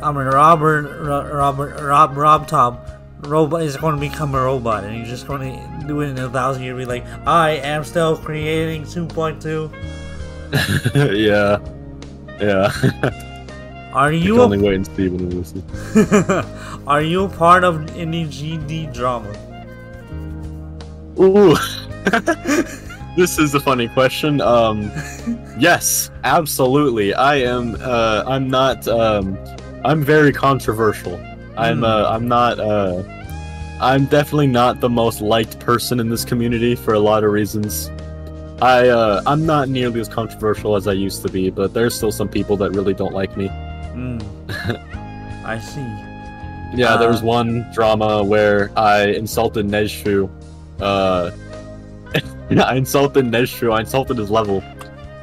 I 0.01 0.11
mean, 0.11 0.25
Robert, 0.25 0.83
Ro- 1.03 1.31
Robert, 1.33 1.81
Rob, 1.81 2.15
Rob 2.17 2.47
Top, 2.47 2.87
robot 3.21 3.61
is 3.63 3.75
going 3.77 3.95
to 3.95 3.99
become 4.01 4.35
a 4.35 4.41
robot, 4.43 4.83
and 4.83 4.93
he's 4.95 5.07
just 5.07 5.25
going 5.25 5.41
to 5.81 5.87
do 5.87 6.01
it 6.01 6.09
in 6.09 6.17
a 6.19 6.29
thousand 6.29 6.63
years. 6.63 6.77
Be 6.77 6.85
like, 6.85 7.05
I 7.25 7.51
am 7.51 7.83
still 7.83 8.15
creating 8.17 8.83
2.2. 8.83 9.71
yeah. 10.95 11.59
Yeah. 12.39 12.71
Are 13.93 14.11
you 14.11 14.33
can 14.33 14.41
only 14.41 14.57
wait 14.61 14.75
and 14.75 14.87
see 14.87 15.07
when 15.07 15.21
it 15.21 15.33
releases. 15.33 15.63
are 16.87 17.01
you 17.01 17.29
part 17.29 17.63
of 17.63 17.95
any 17.95 18.25
GD 18.25 18.93
drama? 18.93 19.31
Ooh. 21.17 21.55
this 23.15 23.39
is 23.39 23.55
a 23.55 23.59
funny 23.61 23.87
question. 23.87 24.41
Um 24.41 24.91
yes, 25.57 26.11
absolutely. 26.25 27.13
I 27.13 27.35
am 27.35 27.77
uh 27.79 28.23
I'm 28.27 28.49
not 28.49 28.85
um 28.89 29.37
I'm 29.85 30.03
very 30.03 30.33
controversial. 30.33 31.15
I'm 31.57 31.77
Hmm. 31.77 31.83
uh 31.85 32.09
I'm 32.09 32.27
not 32.27 32.59
uh 32.59 33.01
I'm 33.79 34.05
definitely 34.07 34.47
not 34.47 34.81
the 34.81 34.89
most 34.89 35.21
liked 35.21 35.59
person 35.59 36.01
in 36.01 36.09
this 36.09 36.25
community 36.25 36.75
for 36.75 36.93
a 36.93 36.99
lot 36.99 37.23
of 37.23 37.31
reasons. 37.31 37.89
I 38.61 38.87
uh 38.89 39.21
I'm 39.25 39.45
not 39.45 39.67
nearly 39.69 39.99
as 39.99 40.07
controversial 40.07 40.75
as 40.75 40.87
I 40.87 40.93
used 40.93 41.21
to 41.23 41.29
be, 41.31 41.49
but 41.49 41.73
there's 41.73 41.93
still 41.93 42.11
some 42.11 42.29
people 42.29 42.55
that 42.57 42.71
really 42.71 42.93
don't 42.93 43.13
like 43.13 43.35
me. 43.35 43.47
Mm. 43.49 44.23
I 45.45 45.59
see. 45.59 45.81
Yeah, 46.77 46.97
there 46.97 47.09
Uh, 47.09 47.11
was 47.11 47.21
one 47.21 47.65
drama 47.73 48.23
where 48.23 48.71
I 48.77 49.07
insulted 49.07 49.67
Nejfu. 49.67 50.29
Uh, 50.81 51.31
I 52.63 52.75
insulted 52.75 53.25
Nejfu. 53.25 53.73
I 53.73 53.81
insulted 53.81 54.17
his 54.17 54.31
level, 54.31 54.61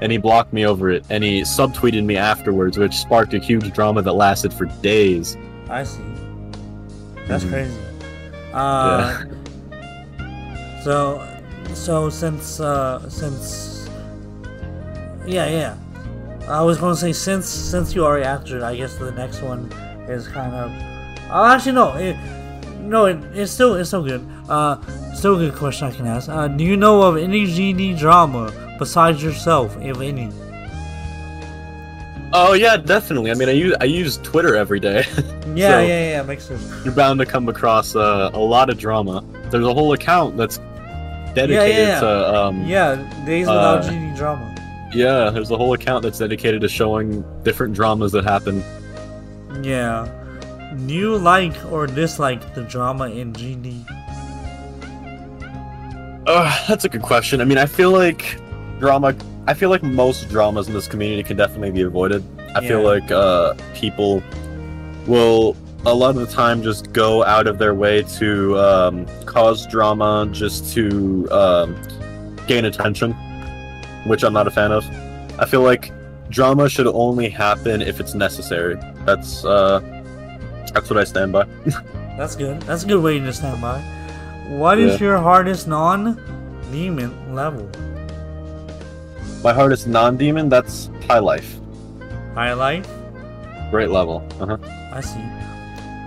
and 0.01 0.13
he 0.13 0.19
blocked 0.19 0.53
me 0.53 0.65
over 0.67 0.91
it. 0.91 1.05
And 1.11 1.25
he 1.25 1.41
subtweeted 1.43 2.05
me 2.05 2.17
afterwards, 2.17 2.79
which 2.79 2.95
sparked 2.95 3.35
a 3.35 3.39
huge 3.39 3.73
drama 3.73 4.03
that 4.03 4.13
lasted 4.13 4.53
for 4.53 4.67
days. 4.83 5.37
I 5.69 5.83
see. 5.85 6.01
That's 7.27 7.45
Mhm. 7.45 7.51
crazy. 7.51 7.77
Uh, 8.53 9.25
So, 10.85 11.21
so 11.75 12.09
since 12.11 12.61
uh, 12.61 13.09
since 13.09 13.89
yeah 15.27 15.49
yeah, 15.49 15.77
I 16.49 16.63
was 16.63 16.79
going 16.79 16.95
to 16.95 17.01
say 17.01 17.13
since 17.13 17.47
since 17.47 17.95
you 17.95 18.05
already 18.05 18.25
answered, 18.27 18.63
I 18.63 18.77
guess 18.77 18.97
the 18.97 19.13
next 19.13 19.43
one 19.43 19.71
is 20.09 20.29
kind 20.29 20.55
of. 20.55 20.71
Oh, 21.31 21.47
actually 21.47 21.73
no, 21.73 21.95
it, 21.97 22.17
no, 22.81 23.07
it, 23.07 23.19
it's 23.35 23.53
still 23.53 23.75
it's 23.75 23.89
still 23.91 24.03
good. 24.03 24.27
Uh, 24.49 24.77
still 25.15 25.37
a 25.37 25.39
good 25.51 25.55
question 25.55 25.87
I 25.89 25.93
can 25.93 26.07
ask. 26.07 26.29
Uh, 26.29 26.49
do 26.49 26.65
you 26.65 26.77
know 26.77 27.03
of 27.03 27.17
any 27.17 27.47
GD 27.47 27.99
drama 27.99 28.53
besides 28.79 29.23
yourself, 29.23 29.77
if 29.81 30.01
any? 30.01 30.31
Oh 32.35 32.55
yeah, 32.55 32.77
definitely. 32.79 33.31
I 33.31 33.35
mean, 33.35 33.49
I 33.49 33.53
use 33.53 33.75
I 33.81 33.85
use 33.85 34.17
Twitter 34.19 34.55
every 34.57 34.81
day. 34.81 35.05
Yeah, 35.55 35.73
So- 35.73 35.81
yeah, 35.81 36.11
yeah, 36.13 36.23
makes 36.23 36.45
sense. 36.47 36.67
You're 36.83 36.95
bound 36.95 37.21
to 37.21 37.27
come 37.27 37.47
across 37.51 37.95
uh, 37.95 38.31
a 38.33 38.39
lot 38.39 38.71
of 38.71 38.79
drama. 38.79 39.23
There's 39.51 39.67
a 39.67 39.75
whole 39.75 39.93
account 39.93 40.39
that's 40.39 40.59
dedicated 41.35 41.89
yeah. 41.89 42.01
to 42.01 42.35
um, 42.37 42.65
Yeah, 42.65 42.97
days 43.27 43.47
without 43.47 43.85
Uh, 43.85 43.91
GD 43.91 44.17
drama. 44.17 44.55
yeah. 44.95 45.31
There's 45.31 45.51
a 45.51 45.57
whole 45.57 45.73
account 45.75 46.03
that's 46.03 46.19
dedicated 46.19 46.61
to 46.63 46.69
showing 46.69 47.25
different 47.45 47.75
dramas 47.75 48.13
that 48.13 48.25
happen. 48.25 48.63
Yeah. 49.63 50.09
Do 50.87 50.95
you 50.95 51.17
like 51.17 51.55
or 51.71 51.87
dislike 51.87 52.55
the 52.55 52.63
drama 52.63 53.11
in 53.11 53.33
genie 53.35 53.85
Uh, 56.27 56.49
that's 56.69 56.85
a 56.85 56.89
good 56.89 57.03
question. 57.03 57.41
I 57.41 57.45
mean, 57.45 57.59
I 57.59 57.67
feel 57.67 57.91
like 57.91 58.39
drama. 58.79 59.15
I 59.47 59.55
feel 59.55 59.71
like 59.71 59.83
most 59.83 60.29
dramas 60.29 60.69
in 60.69 60.75
this 60.75 60.87
community 60.87 61.23
can 61.25 61.37
definitely 61.37 61.73
be 61.73 61.83
avoided. 61.83 62.23
I 62.55 62.61
feel 62.67 62.83
like 62.83 63.11
uh, 63.11 63.55
people 63.75 64.23
will 65.07 65.57
a 65.85 65.95
lot 65.95 66.11
of 66.11 66.17
the 66.17 66.27
time 66.33 66.63
just 66.63 66.93
go 66.93 67.25
out 67.25 67.47
of 67.47 67.59
their 67.59 67.75
way 67.75 68.03
to 68.19 68.59
um, 68.59 69.07
cause 69.27 69.67
drama 69.67 70.29
just 70.31 70.73
to 70.75 71.29
um, 71.31 71.77
gain 72.47 72.65
attention, 72.67 73.13
which 74.07 74.23
I'm 74.23 74.33
not 74.33 74.47
a 74.47 74.51
fan 74.51 74.71
of. 74.73 74.85
I 75.39 75.45
feel 75.47 75.63
like 75.63 75.93
drama 76.29 76.69
should 76.69 76.87
only 76.87 77.29
happen 77.29 77.83
if 77.83 77.99
it's 78.01 78.15
necessary. 78.15 78.77
That's 79.05 79.45
uh, 79.45 79.81
that's 80.73 80.89
what 80.89 80.99
I 80.99 81.05
stand 81.05 81.33
by. 81.33 81.45
That's 82.17 82.37
good. 82.37 82.61
That's 82.63 82.85
a 82.85 82.87
good 82.87 83.03
way 83.03 83.19
to 83.19 83.33
stand 83.33 83.61
by. 83.63 83.81
What 84.49 84.79
is 84.79 85.01
Yeah. 85.01 85.07
your 85.09 85.19
hardest 85.19 85.67
non-demon 85.67 87.35
level? 87.35 87.69
My 89.43 89.53
hardest 89.55 89.87
non-demon. 89.89 90.51
That's 90.51 90.91
high 91.09 91.19
life. 91.21 91.57
High 92.35 92.53
life? 92.53 92.87
Great 93.71 93.89
level. 93.91 94.23
Uh-huh. 94.41 94.59
I 94.93 95.01
see. 95.01 95.25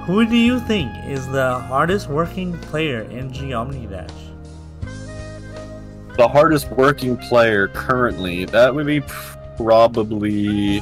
Who 0.06 0.26
do 0.26 0.38
you 0.38 0.60
think 0.60 0.92
is 1.06 1.28
the 1.28 1.60
hardest 1.60 2.08
working 2.10 2.54
player 2.60 3.02
in 3.04 3.32
Geometry 3.34 3.88
Dash? 3.88 4.10
the 6.18 6.28
hardest 6.30 6.72
working 6.72 7.18
player 7.18 7.68
currently 7.68 8.46
that 8.46 8.74
would 8.74 8.86
be 8.86 9.02
probably 9.58 10.78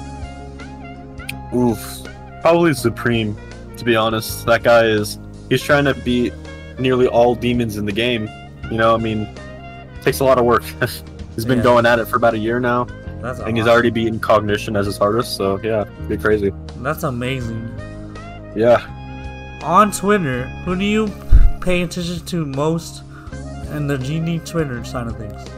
oof 1.56 2.02
probably 2.42 2.72
supreme 2.76 3.36
to 3.76 3.84
be 3.84 3.96
honest 3.96 4.46
that 4.46 4.62
guy 4.62 4.84
is 4.86 5.18
he's 5.50 5.64
trying 5.64 5.86
to 5.86 5.96
beat 6.02 6.32
nearly 6.78 7.08
all 7.08 7.34
demons 7.34 7.78
in 7.78 7.86
the 7.88 7.92
game 7.92 8.30
you 8.70 8.78
know 8.78 8.94
i 8.94 8.98
mean 9.00 9.28
takes 10.04 10.20
a 10.20 10.24
lot 10.24 10.38
of 10.38 10.46
work 10.46 10.62
he's 11.36 11.46
been 11.46 11.58
Yeah. 11.58 11.64
going 11.64 11.88
at 11.88 11.98
it 11.98 12.06
for 12.08 12.18
about 12.18 12.36
a 12.36 12.40
year 12.40 12.60
now 12.60 12.84
That's 13.20 13.40
and 13.40 13.58
he's 13.58 13.66
already 13.66 13.90
beaten 13.90 14.20
cognition 14.20 14.76
as 14.76 14.86
his 14.86 15.00
hardest 15.00 15.36
so 15.36 15.60
yeah 15.64 15.86
be 16.08 16.16
crazy 16.16 16.52
That's 16.78 17.02
amazing. 17.02 17.74
yeah 18.56 18.86
On 19.64 19.92
Twitter, 19.92 20.48
who 20.66 20.76
do 20.76 20.84
you 20.84 21.08
pay 21.62 21.84
attention 21.84 22.26
to 22.26 22.46
most 22.46 23.04
in 23.72 23.88
the 23.88 23.98
genie 23.98 24.40
Twitter 24.40 24.84
side 24.84 25.08
of 25.08 25.18
things? 25.18 25.50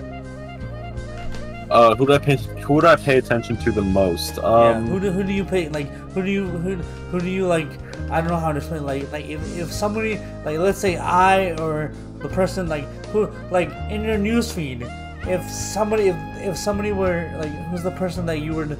uh 1.72 1.96
who 1.96 2.06
do 2.06 2.14
i 2.14 2.18
pay 2.20 2.36
who 2.38 2.80
do 2.80 2.88
i 2.88 2.96
pay 2.96 3.18
attention 3.18 3.58
to 3.58 3.72
the 3.72 3.82
most 3.82 4.38
yeah, 4.38 4.44
um 4.44 4.88
who 4.88 5.00
do 5.00 5.12
who 5.12 5.24
do 5.24 5.34
you 5.34 5.44
pay 5.44 5.68
like 5.70 5.90
who 6.14 6.22
do 6.22 6.30
you 6.30 6.46
who 6.48 6.76
who 6.76 7.20
do 7.20 7.28
you 7.28 7.48
like 7.48 7.68
I 8.12 8.22
don't 8.22 8.30
know 8.30 8.38
how 8.38 8.52
to 8.52 8.60
explain 8.60 8.86
like 8.86 9.12
like 9.12 9.26
if, 9.26 9.42
if 9.58 9.72
somebody 9.72 10.20
like 10.46 10.60
let's 10.60 10.78
say 10.78 10.98
I 10.98 11.56
or 11.56 11.92
the 12.20 12.30
person 12.30 12.70
like 12.70 12.86
who 13.08 13.28
like 13.50 13.70
in 13.90 14.04
your 14.04 14.18
newsfeed 14.18 14.86
if 15.28 15.44
somebody 15.50 16.10
if, 16.10 16.16
if 16.38 16.56
somebody 16.56 16.92
were 16.92 17.32
like 17.40 17.52
who's 17.70 17.82
the 17.82 17.92
person 17.92 18.28
that 18.28 18.40
you 18.40 18.54
would 18.54 18.78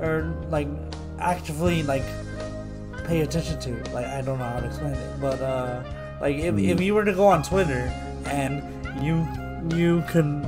or 0.00 0.32
like 0.48 0.68
actively 1.18 1.82
like 1.82 2.04
pay 3.04 3.20
attention 3.22 3.58
to 3.60 3.90
like 3.92 4.06
I 4.06 4.22
don't 4.22 4.38
know 4.38 4.44
how 4.44 4.60
to 4.60 4.66
explain 4.66 4.94
it 4.94 5.20
but 5.20 5.40
uh 5.40 5.82
like 6.20 6.36
if, 6.36 6.56
if 6.58 6.80
you 6.80 6.94
were 6.94 7.04
to 7.04 7.12
go 7.12 7.26
on 7.26 7.42
Twitter 7.42 7.92
and 8.26 8.62
you 9.04 9.26
you 9.76 10.02
can 10.08 10.44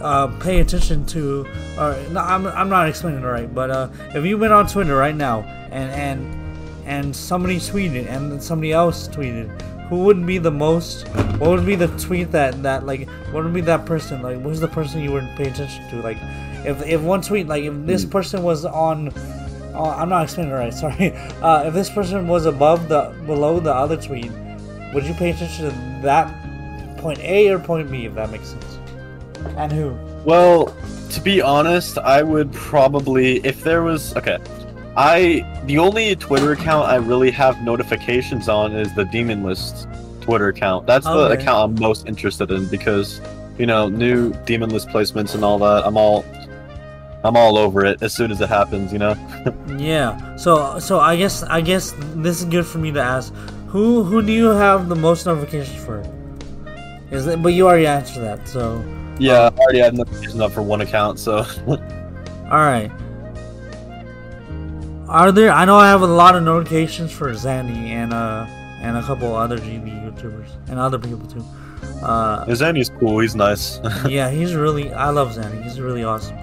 uh, 0.00 0.26
pay 0.40 0.60
attention 0.60 1.04
to, 1.06 1.46
or 1.78 1.96
no, 2.10 2.20
I'm, 2.20 2.46
I'm 2.46 2.68
not 2.68 2.88
explaining 2.88 3.22
it 3.22 3.26
right, 3.26 3.52
but 3.54 3.70
uh, 3.70 3.88
if 4.14 4.24
you 4.24 4.38
went 4.38 4.52
on 4.52 4.66
Twitter 4.66 4.96
right 4.96 5.14
now 5.14 5.40
and 5.70 5.90
and 5.90 6.36
and 6.86 7.14
somebody 7.14 7.56
tweeted 7.56 8.08
and 8.08 8.42
somebody 8.42 8.72
else 8.72 9.08
tweeted, 9.08 9.48
who 9.88 10.04
would 10.04 10.26
be 10.26 10.38
the 10.38 10.50
most? 10.50 11.06
What 11.38 11.50
would 11.50 11.66
be 11.66 11.74
the 11.74 11.88
tweet 11.98 12.32
that 12.32 12.62
that 12.62 12.86
like? 12.86 13.08
What 13.32 13.44
would 13.44 13.54
be 13.54 13.60
that 13.62 13.86
person 13.86 14.22
like? 14.22 14.40
Who's 14.40 14.60
the 14.60 14.68
person 14.68 15.02
you 15.02 15.12
would 15.12 15.28
pay 15.36 15.48
attention 15.48 15.88
to? 15.90 16.00
Like, 16.00 16.18
if 16.64 16.84
if 16.86 17.00
one 17.00 17.22
tweet 17.22 17.46
like 17.46 17.64
if 17.64 17.74
this 17.86 18.04
person 18.04 18.42
was 18.42 18.64
on 18.64 19.10
oh, 19.80 19.90
I'm 19.90 20.08
not 20.08 20.24
explaining 20.24 20.52
it 20.52 20.56
right. 20.56 20.74
Sorry. 20.84 21.12
Uh, 21.42 21.64
if 21.66 21.74
this 21.74 21.90
person 21.90 22.28
was 22.28 22.46
above 22.46 22.88
the 22.88 23.14
below 23.26 23.60
the 23.60 23.72
other 23.74 23.96
tweet, 23.96 24.30
would 24.94 25.04
you 25.04 25.14
pay 25.14 25.30
attention 25.30 25.70
to 25.70 26.00
that 26.02 26.26
point 26.98 27.18
A 27.20 27.48
or 27.48 27.58
point 27.58 27.90
B? 27.90 28.04
If 28.06 28.14
that 28.14 28.30
makes 28.30 28.48
sense. 28.48 28.78
And 29.56 29.72
who? 29.72 29.96
Well, 30.24 30.74
to 31.10 31.20
be 31.20 31.40
honest, 31.40 31.96
I 31.98 32.22
would 32.22 32.52
probably 32.52 33.38
if 33.38 33.62
there 33.64 33.82
was 33.82 34.14
okay. 34.16 34.38
I 34.96 35.46
the 35.66 35.78
only 35.78 36.14
Twitter 36.16 36.52
account 36.52 36.88
I 36.88 36.96
really 36.96 37.30
have 37.30 37.62
notifications 37.62 38.48
on 38.48 38.74
is 38.74 38.92
the 38.94 39.04
Demon 39.04 39.44
List 39.44 39.88
Twitter 40.20 40.48
account. 40.48 40.86
That's 40.86 41.06
the 41.06 41.12
Okay. 41.12 41.40
account 41.40 41.72
I'm 41.78 41.80
most 41.80 42.06
interested 42.06 42.50
in 42.50 42.66
because 42.68 43.20
you 43.56 43.66
know 43.66 43.88
new 43.88 44.32
Demon 44.44 44.70
List 44.70 44.88
placements 44.88 45.34
and 45.34 45.44
all 45.44 45.58
that. 45.60 45.86
I'm 45.86 45.96
all 45.96 46.24
I'm 47.22 47.36
all 47.36 47.58
over 47.58 47.84
it 47.84 48.02
as 48.02 48.14
soon 48.14 48.30
as 48.30 48.40
it 48.40 48.48
happens. 48.48 48.92
You 48.92 48.98
know. 48.98 49.14
Yeah. 49.78 50.36
So 50.36 50.78
so 50.78 51.00
I 51.00 51.16
guess 51.16 51.42
I 51.44 51.60
guess 51.60 51.94
this 52.14 52.40
is 52.40 52.44
good 52.44 52.66
for 52.66 52.78
me 52.78 52.92
to 52.92 53.00
ask. 53.00 53.32
Who 53.68 54.02
who 54.02 54.20
do 54.22 54.32
you 54.32 54.48
have 54.48 54.88
the 54.88 54.96
most 54.96 55.26
notifications 55.26 55.82
for? 55.84 56.02
Is 57.10 57.26
it? 57.26 57.42
But 57.42 57.54
you 57.54 57.66
already 57.66 57.86
answered 57.86 58.22
that. 58.22 58.46
So 58.46 58.84
Yeah, 59.18 59.50
I 59.50 59.58
already 59.58 59.78
had 59.78 59.94
notifications 59.94 60.40
up 60.40 60.52
for 60.52 60.62
one 60.62 60.80
account, 60.80 61.18
so 61.18 61.38
all 61.68 61.76
right. 62.50 62.90
Are 65.08 65.32
there? 65.32 65.50
I 65.50 65.64
know 65.64 65.76
I 65.76 65.88
have 65.88 66.02
a 66.02 66.06
lot 66.06 66.36
of 66.36 66.42
notifications 66.42 67.10
for 67.10 67.30
Zanny 67.32 67.90
and 67.90 68.12
uh 68.12 68.46
and 68.80 68.96
a 68.96 69.02
couple 69.02 69.34
other 69.34 69.58
GD 69.58 69.88
YouTubers 70.04 70.50
and 70.68 70.78
other 70.78 70.98
people 70.98 71.26
too. 71.26 71.44
Uh, 72.02 72.44
Zanny's 72.46 72.90
cool. 72.98 73.18
He's 73.20 73.34
nice. 73.34 73.80
yeah, 74.08 74.30
he's 74.30 74.54
really. 74.54 74.92
I 74.92 75.10
love 75.10 75.32
Zanny. 75.34 75.62
He's 75.62 75.80
really 75.80 76.04
awesome. 76.04 76.36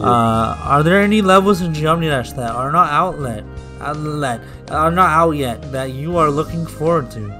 Uh, 0.00 0.56
are 0.62 0.82
there 0.82 1.00
any 1.00 1.22
levels 1.22 1.60
in 1.62 1.72
Geometry 1.72 2.08
Dash 2.08 2.32
that 2.32 2.50
are 2.52 2.70
not 2.70 2.90
outlet, 2.90 3.44
outlet, 3.80 4.40
are 4.70 4.90
not 4.90 5.10
out 5.10 5.30
yet 5.32 5.72
that 5.72 5.92
you 5.92 6.16
are 6.18 6.30
looking 6.30 6.66
forward 6.66 7.10
to? 7.12 7.32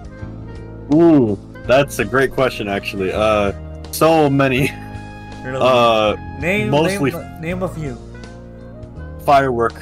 Ooh, 0.94 1.38
that's 1.66 1.98
a 1.98 2.04
great 2.04 2.32
question, 2.32 2.68
actually. 2.68 3.12
Uh, 3.12 3.52
so 3.92 4.30
many. 4.30 4.70
Uh, 5.46 6.16
name, 6.40 6.70
mostly- 6.70 7.12
name, 7.12 7.40
name 7.40 7.62
a 7.62 7.68
few. 7.68 7.96
firework 9.24 9.74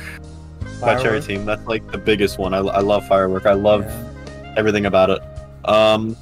by 0.80 0.94
Cherry 1.00 1.20
Firework? 1.20 1.24
Team. 1.24 1.44
That's 1.46 1.66
like 1.66 1.90
the 1.90 1.98
biggest 1.98 2.38
one. 2.38 2.52
I, 2.52 2.58
I 2.58 2.80
love 2.80 3.06
firework. 3.08 3.46
I 3.46 3.52
love 3.54 3.82
Yeah. 3.84 4.54
everything 4.56 4.84
about 4.86 5.10
it. 5.10 5.20
Um, 5.64 6.16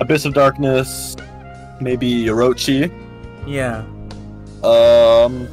Abyss 0.00 0.24
of 0.24 0.34
Darkness, 0.34 1.16
maybe 1.80 2.24
Orochi. 2.26 2.90
Yeah. 3.46 3.82
Um, 4.66 5.48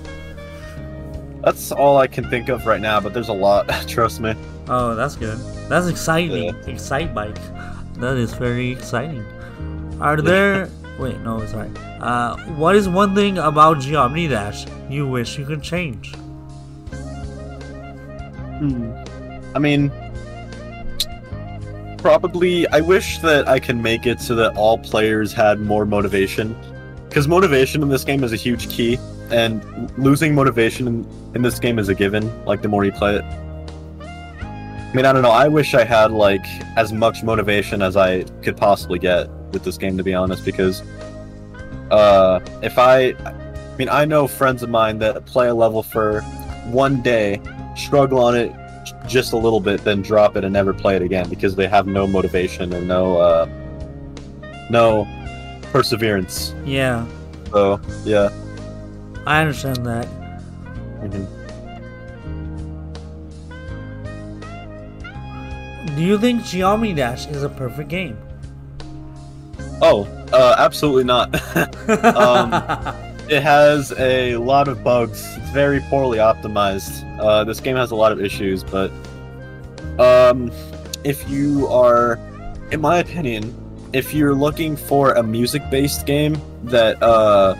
that's 1.43 1.71
all 1.71 1.97
I 1.97 2.07
can 2.07 2.29
think 2.29 2.49
of 2.49 2.65
right 2.65 2.81
now. 2.81 2.99
But 2.99 3.13
there's 3.13 3.29
a 3.29 3.33
lot. 3.33 3.67
Trust 3.87 4.19
me. 4.19 4.35
Oh, 4.67 4.95
that's 4.95 5.15
good. 5.15 5.37
That's 5.69 5.87
exciting. 5.87 6.55
Excite 6.67 7.13
bike. 7.13 7.37
That 7.95 8.17
is 8.17 8.33
very 8.33 8.71
exciting. 8.71 9.25
Are 9.99 10.21
there? 10.21 10.69
Wait, 10.99 11.19
no, 11.21 11.45
sorry. 11.45 11.69
Uh, 11.99 12.37
what 12.55 12.75
is 12.75 12.87
one 12.87 13.15
thing 13.15 13.37
about 13.37 13.79
Geometry 13.79 14.27
Dash 14.27 14.65
you 14.89 15.07
wish 15.07 15.37
you 15.37 15.45
could 15.45 15.61
change? 15.61 16.13
Hmm. 18.59 18.91
I 19.55 19.59
mean, 19.59 19.91
probably. 21.97 22.67
I 22.67 22.81
wish 22.81 23.19
that 23.19 23.47
I 23.47 23.59
can 23.59 23.81
make 23.81 24.05
it 24.05 24.21
so 24.21 24.35
that 24.35 24.55
all 24.55 24.77
players 24.77 25.33
had 25.33 25.59
more 25.59 25.85
motivation, 25.85 26.55
because 27.13 27.27
motivation 27.27 27.83
in 27.83 27.89
this 27.89 28.03
game 28.03 28.23
is 28.23 28.33
a 28.33 28.35
huge 28.35 28.67
key, 28.69 28.97
and 29.29 29.63
losing 29.99 30.33
motivation 30.33 30.87
in, 30.87 31.07
in 31.35 31.43
this 31.43 31.59
game 31.59 31.77
is 31.77 31.87
a 31.87 31.93
given. 31.93 32.43
Like 32.43 32.63
the 32.63 32.67
more 32.67 32.83
you 32.83 32.91
play 32.91 33.17
it. 33.17 33.23
I 34.01 34.91
mean, 34.95 35.05
I 35.05 35.13
don't 35.13 35.21
know. 35.21 35.29
I 35.29 35.47
wish 35.47 35.75
I 35.75 35.83
had 35.83 36.11
like 36.11 36.43
as 36.75 36.91
much 36.91 37.21
motivation 37.21 37.83
as 37.83 37.95
I 37.95 38.23
could 38.41 38.57
possibly 38.57 38.97
get 38.97 39.29
with 39.51 39.63
this 39.63 39.77
game, 39.77 39.95
to 39.95 40.03
be 40.03 40.15
honest, 40.15 40.43
because 40.43 40.81
uh, 41.91 42.39
if 42.63 42.79
I, 42.79 43.09
I 43.09 43.75
mean, 43.77 43.89
I 43.89 44.05
know 44.05 44.25
friends 44.25 44.63
of 44.63 44.71
mine 44.71 44.97
that 44.97 45.23
play 45.27 45.49
a 45.49 45.53
level 45.53 45.83
for 45.83 46.21
one 46.71 47.03
day, 47.03 47.39
struggle 47.75 48.23
on 48.23 48.35
it 48.35 48.51
just 49.07 49.33
a 49.33 49.37
little 49.37 49.59
bit, 49.59 49.83
then 49.83 50.01
drop 50.01 50.35
it 50.35 50.43
and 50.43 50.51
never 50.51 50.73
play 50.73 50.95
it 50.95 51.03
again 51.03 51.29
because 51.29 51.55
they 51.55 51.67
have 51.67 51.85
no 51.85 52.07
motivation 52.07 52.73
or 52.73 52.81
no 52.81 53.17
uh, 53.17 53.45
no 54.71 55.07
perseverance. 55.73 56.53
Yeah, 56.65 57.05
So 57.51 57.81
yeah, 58.05 58.29
I 59.25 59.41
understand 59.41 59.85
that. 59.85 60.07
Mhm. 61.01 61.27
Do 65.95 66.01
you 66.01 66.17
think 66.17 66.43
Geometry 66.45 66.93
Dash 66.93 67.27
is 67.27 67.43
a 67.43 67.49
perfect 67.49 67.89
game? 67.89 68.17
oh, 69.81 70.07
uh, 70.31 70.55
absolutely 70.57 71.03
not. 71.03 71.29
Um, 72.15 72.53
it 73.29 73.43
has 73.43 73.91
a 73.97 74.37
lot 74.37 74.69
of 74.69 74.81
bugs. 74.85 75.19
It's 75.35 75.49
very 75.49 75.81
poorly 75.89 76.17
optimized. 76.19 77.03
Uh, 77.19 77.43
this 77.43 77.59
game 77.59 77.75
has 77.75 77.91
a 77.91 77.95
lot 77.95 78.13
of 78.13 78.21
issues, 78.23 78.63
but 78.63 78.89
um, 79.99 80.49
if 81.03 81.27
you 81.29 81.67
are, 81.67 82.17
in 82.71 82.79
my 82.79 82.99
opinion, 82.99 83.53
if 83.93 84.13
you're 84.13 84.33
looking 84.35 84.75
for 84.75 85.13
a 85.13 85.23
music-based 85.23 86.05
game 86.05 86.35
that 86.63 87.01
uh, 87.01 87.53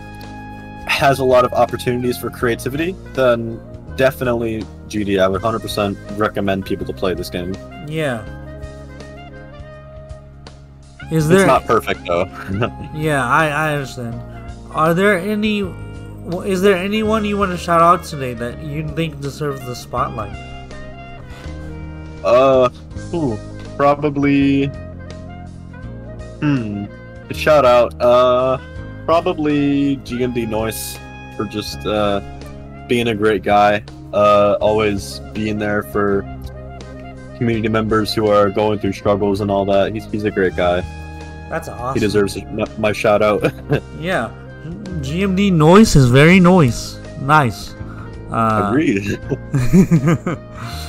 has 0.86 1.18
a 1.20 1.24
lot 1.24 1.44
of 1.44 1.52
opportunities 1.52 2.18
for 2.18 2.28
creativity, 2.30 2.94
then 3.12 3.60
definitely 3.96 4.62
GD. 4.88 5.20
I 5.20 5.28
would 5.28 5.40
100% 5.42 6.18
recommend 6.18 6.66
people 6.66 6.84
to 6.86 6.92
play 6.92 7.14
this 7.14 7.30
game. 7.30 7.54
yeah. 7.88 8.24
Is 11.12 11.28
there? 11.28 11.40
It's 11.40 11.46
not 11.46 11.66
perfect 11.66 12.06
though. 12.06 12.24
Yeah, 12.94 13.28
I, 13.28 13.48
I 13.48 13.72
understand. 13.74 14.14
Are 14.70 14.94
there 14.94 15.18
any? 15.18 15.60
Is 16.46 16.62
there 16.62 16.76
anyone 16.76 17.26
you 17.26 17.36
want 17.36 17.52
to 17.52 17.58
shout 17.58 17.82
out 17.82 18.04
today 18.04 18.32
that 18.32 18.62
you 18.62 18.88
think 18.88 19.20
deserves 19.20 19.60
the 19.66 19.74
spotlight? 19.76 20.34
Uh, 22.24 22.70
ooh, 23.12 23.38
probably. 23.76 24.70
Hmm. 26.44 26.84
A 27.30 27.34
shout 27.34 27.64
out. 27.64 27.98
Uh, 28.02 28.58
probably 29.06 29.96
GMD 29.98 30.46
Noise 30.46 30.98
for 31.38 31.46
just 31.46 31.86
uh 31.86 32.20
being 32.86 33.08
a 33.08 33.14
great 33.14 33.42
guy. 33.42 33.82
Uh, 34.12 34.58
always 34.60 35.20
being 35.32 35.58
there 35.58 35.82
for 35.84 36.20
community 37.38 37.68
members 37.68 38.14
who 38.14 38.28
are 38.28 38.50
going 38.50 38.78
through 38.78 38.92
struggles 38.92 39.40
and 39.40 39.50
all 39.50 39.64
that. 39.64 39.94
He's 39.94 40.04
he's 40.06 40.24
a 40.24 40.30
great 40.30 40.54
guy. 40.54 40.82
That's 41.48 41.68
awesome. 41.68 41.94
He 41.94 42.00
deserves 42.00 42.36
my, 42.78 42.92
shout 42.92 43.22
out. 43.22 43.42
Yeah, 43.98 44.30
GMD 45.00 45.50
noise 45.50 45.96
is 45.96 46.10
very 46.10 46.40
noise. 46.40 46.98
Nice. 47.22 47.72
Uh, 48.30 48.68
Agreed. 48.68 49.18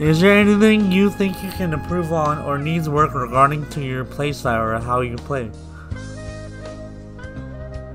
Is 0.00 0.20
there 0.20 0.36
anything 0.36 0.90
you 0.90 1.08
think 1.08 1.40
you 1.44 1.50
can 1.52 1.72
improve 1.72 2.12
on 2.12 2.38
or 2.38 2.58
needs 2.58 2.88
work 2.88 3.14
regarding 3.14 3.64
to 3.70 3.80
your 3.80 4.04
playstyle 4.04 4.58
or 4.58 4.80
how 4.80 5.02
you 5.02 5.14
play? 5.14 5.46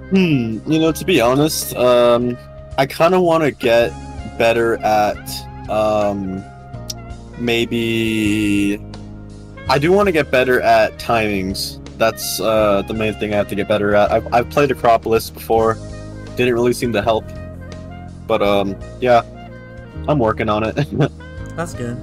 Hmm, 0.10 0.60
you 0.66 0.80
know, 0.80 0.94
to 0.94 1.04
be 1.06 1.20
honest, 1.20 1.76
um, 1.76 2.38
I 2.78 2.86
kind 2.86 3.14
of 3.14 3.22
want 3.22 3.44
to 3.44 3.52
get 3.52 3.92
better 4.38 4.78
at, 4.78 5.70
um, 5.70 6.42
maybe. 7.38 8.82
I 9.68 9.78
do 9.78 9.92
want 9.92 10.08
to 10.08 10.14
get 10.14 10.32
better 10.32 10.62
at 10.62 10.98
timings. 11.00 11.86
That's 11.98 12.40
uh, 12.40 12.82
the 12.84 12.94
main 12.94 13.14
thing 13.16 13.34
I 13.34 13.38
have 13.38 13.50
to 13.50 13.56
get 13.56 13.68
better 13.68 13.94
at. 13.94 14.10
I've, 14.10 14.34
I've 14.34 14.50
played 14.50 14.72
Acropolis 14.72 15.30
before, 15.30 15.78
didn't 16.38 16.54
really 16.54 16.74
seem 16.74 16.94
to 16.94 17.02
help, 17.02 17.26
but 18.26 18.42
um, 18.42 18.78
yeah, 19.02 19.22
I'm 20.08 20.18
working 20.18 20.48
on 20.48 20.64
it. 20.64 20.88
That's 21.60 21.74
good. 21.74 21.98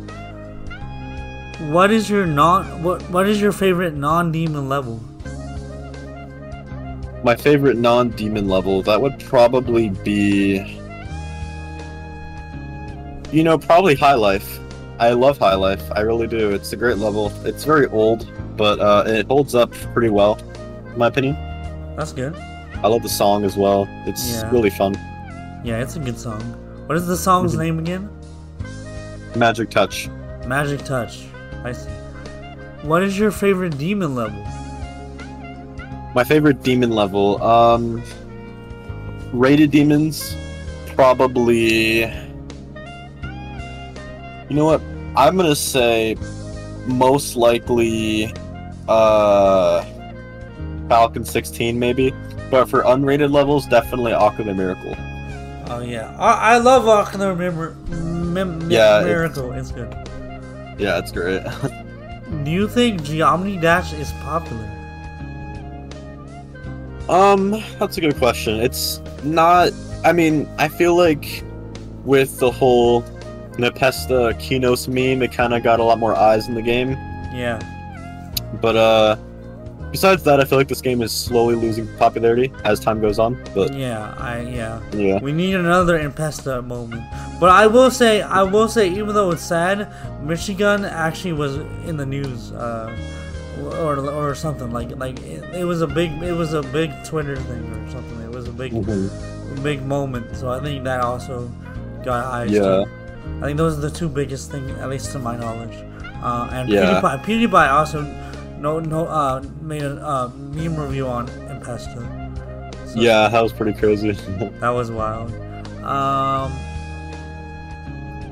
What 1.73 1.91
is 1.91 2.11
your 2.11 2.27
non 2.27 2.83
what 2.83 3.01
what 3.11 3.27
is 3.27 3.41
your 3.41 3.53
favorite 3.53 3.95
non-demon 3.95 4.69
level? 4.69 5.01
My 7.25 7.35
favorite 7.35 7.79
non-demon 7.79 8.51
level 8.51 8.83
that 8.83 9.01
would 9.01 9.19
probably 9.19 9.89
be, 10.05 10.57
you 13.33 13.43
know, 13.43 13.57
probably 13.57 13.95
High 13.95 14.13
Life. 14.13 14.61
I 14.99 15.13
love 15.13 15.39
High 15.39 15.55
Life. 15.55 15.83
I 15.93 16.01
really 16.01 16.27
do. 16.27 16.51
It's 16.51 16.75
a 16.75 16.77
great 16.77 16.99
level. 16.99 17.33
It's 17.47 17.65
very 17.65 17.87
old, 17.87 18.31
but 18.59 18.79
uh, 18.79 19.05
it 19.07 19.27
holds 19.27 19.55
up 19.55 19.73
pretty 19.95 20.11
well, 20.11 20.39
in 20.93 20.99
my 20.99 21.07
opinion. 21.07 21.35
That's 21.97 22.13
good. 22.13 22.35
I 22.37 22.89
love 22.89 23.03
the 23.03 23.09
song 23.09 23.47
as 23.47 23.57
well. 23.57 23.89
It's 24.05 24.33
Yeah. 24.43 24.51
really 24.51 24.69
fun. 24.69 24.95
Yeah, 25.65 25.81
it's 25.81 25.97
a 25.97 26.01
good 26.01 26.19
song. 26.19 26.43
What 26.85 26.99
is 26.99 27.07
the 27.07 27.17
song's 27.17 27.55
Mhm. 27.55 27.59
name 27.59 27.79
again? 27.79 28.11
Magic 29.39 29.71
Touch. 29.71 30.09
Magic 30.47 30.85
Touch. 30.85 31.25
I 31.65 31.73
see. 31.73 31.91
What 32.83 33.03
is 33.03 33.19
your 33.19 33.31
favorite 33.31 33.77
demon 33.79 34.15
level? 34.15 34.43
My 36.15 36.25
favorite 36.25 36.63
demon 36.63 36.91
level. 36.91 37.43
Um, 37.43 38.03
rated 39.33 39.71
demons, 39.71 40.35
probably. 40.95 42.01
You 44.49 44.55
know 44.55 44.65
what? 44.65 44.81
I'm 45.17 45.37
gonna 45.37 45.57
say 45.57 46.17
most 46.87 47.35
likely 47.37 48.33
uh 48.89 49.85
Falcon 50.89 51.25
16 51.25 51.79
maybe. 51.79 52.15
But 52.51 52.67
for 52.71 52.83
unrated 52.85 53.33
levels, 53.33 53.67
definitely 53.67 54.13
Ocular 54.13 54.55
Miracle. 54.55 54.95
Oh 55.69 55.81
yeah, 55.85 56.15
I, 56.17 56.55
I 56.55 56.59
love 56.59 56.87
Ocular 56.87 57.35
Mim- 57.35 58.06
Mim- 58.37 58.71
Yeah, 58.71 59.03
Miracle. 59.05 59.53
It's 59.53 59.73
good. 59.73 59.93
Yeah, 60.79 60.99
it's 60.99 61.11
great. 61.13 61.43
Do 62.45 62.51
you 62.51 62.69
think 62.69 63.03
Geometry 63.03 63.57
Dash 63.57 63.93
is 63.95 64.13
popular? 64.23 64.69
Um, 67.09 67.63
that's 67.79 67.97
a 67.97 68.01
good 68.01 68.17
question. 68.17 68.61
It's 68.61 69.01
not. 69.23 69.71
I 70.05 70.13
mean, 70.13 70.49
I 70.59 70.69
feel 70.69 70.97
like 70.97 71.43
with 72.05 72.39
the 72.39 72.51
whole 72.51 73.03
Npesta 73.53 74.35
Kenos 74.41 74.89
meme, 74.89 75.23
it 75.23 75.33
kind 75.33 75.55
of 75.55 75.63
got 75.63 75.81
a 75.81 75.85
lot 75.85 75.99
more 75.99 76.15
eyes 76.15 76.49
in 76.49 76.55
the 76.55 76.63
game. 76.63 76.91
Yeah. 77.33 77.59
But 78.61 78.77
uh, 78.77 79.17
besides 79.97 80.23
that, 80.25 80.39
I 80.41 80.45
feel 80.45 80.59
like 80.59 80.69
this 80.69 80.83
game 80.83 81.01
is 81.01 81.11
slowly 81.11 81.55
losing 81.55 81.87
popularity 81.97 82.53
as 82.65 82.79
time 82.79 83.01
goes 83.01 83.19
on. 83.19 83.31
But 83.55 83.73
Yeah, 83.73 84.15
I 84.19 84.41
yeah. 84.61 84.81
yeah, 84.93 85.19
We 85.27 85.33
need 85.33 85.55
another 85.55 85.97
Npesta 85.99 86.55
moment. 86.75 87.03
But 87.41 87.49
I 87.63 87.67
will 87.67 87.91
say, 87.91 88.21
I 88.21 88.43
will 88.43 88.69
say, 88.69 88.85
even 88.91 89.15
though 89.15 89.31
it's 89.35 89.43
sad, 89.57 89.77
Michigun 90.23 90.81
actually 91.07 91.33
was 91.33 91.53
in 91.89 91.97
the 91.97 92.05
news, 92.17 92.53
uh, 92.53 92.93
or 93.85 93.93
or 94.21 94.35
something 94.35 94.71
like 94.79 94.91
like 95.05 95.17
it, 95.35 95.43
it 95.61 95.65
was 95.73 95.81
a 95.81 95.87
big 96.01 96.11
it 96.31 96.37
was 96.43 96.53
a 96.53 96.63
big 96.79 96.91
Twitter 97.11 97.37
thing 97.49 97.65
or 97.77 97.81
something. 97.95 98.19
It 98.29 98.33
was 98.39 98.47
a 98.49 98.53
big 98.63 98.73
Mhm. 98.73 99.63
big 99.63 99.81
moment. 99.97 100.27
So 100.37 100.45
I 100.57 100.59
think 100.65 100.85
that 100.85 101.01
also 101.01 101.51
got 102.05 102.21
eyes. 102.39 102.51
Yeah. 102.51 102.61
too. 102.85 102.85
I 103.41 103.45
think 103.47 103.57
those 103.63 103.75
are 103.79 103.85
the 103.89 103.95
two 104.01 104.11
biggest 104.21 104.45
things, 104.53 104.69
at 104.83 104.89
least 104.95 105.07
to 105.13 105.19
my 105.19 105.37
knowledge. 105.43 105.77
Uh, 106.23 106.49
and 106.57 106.69
Yeah. 106.69 107.01
PewDiePie, 107.01 107.25
PewDiePie 107.27 107.71
also 107.79 107.99
no 108.59 108.81
no 108.81 109.07
uh, 109.07 109.43
made 109.61 109.83
a 109.83 109.97
uh, 110.05 110.29
meme 110.37 110.77
review 110.77 111.07
on 111.07 111.29
Npesta. 111.29 112.03
So 112.89 113.01
yeah, 113.01 113.29
that 113.29 113.43
was 113.43 113.53
pretty 113.53 113.79
crazy. 113.79 114.13
that 114.61 114.71
was 114.71 114.91
wild. 114.91 115.33
Um, 115.83 116.53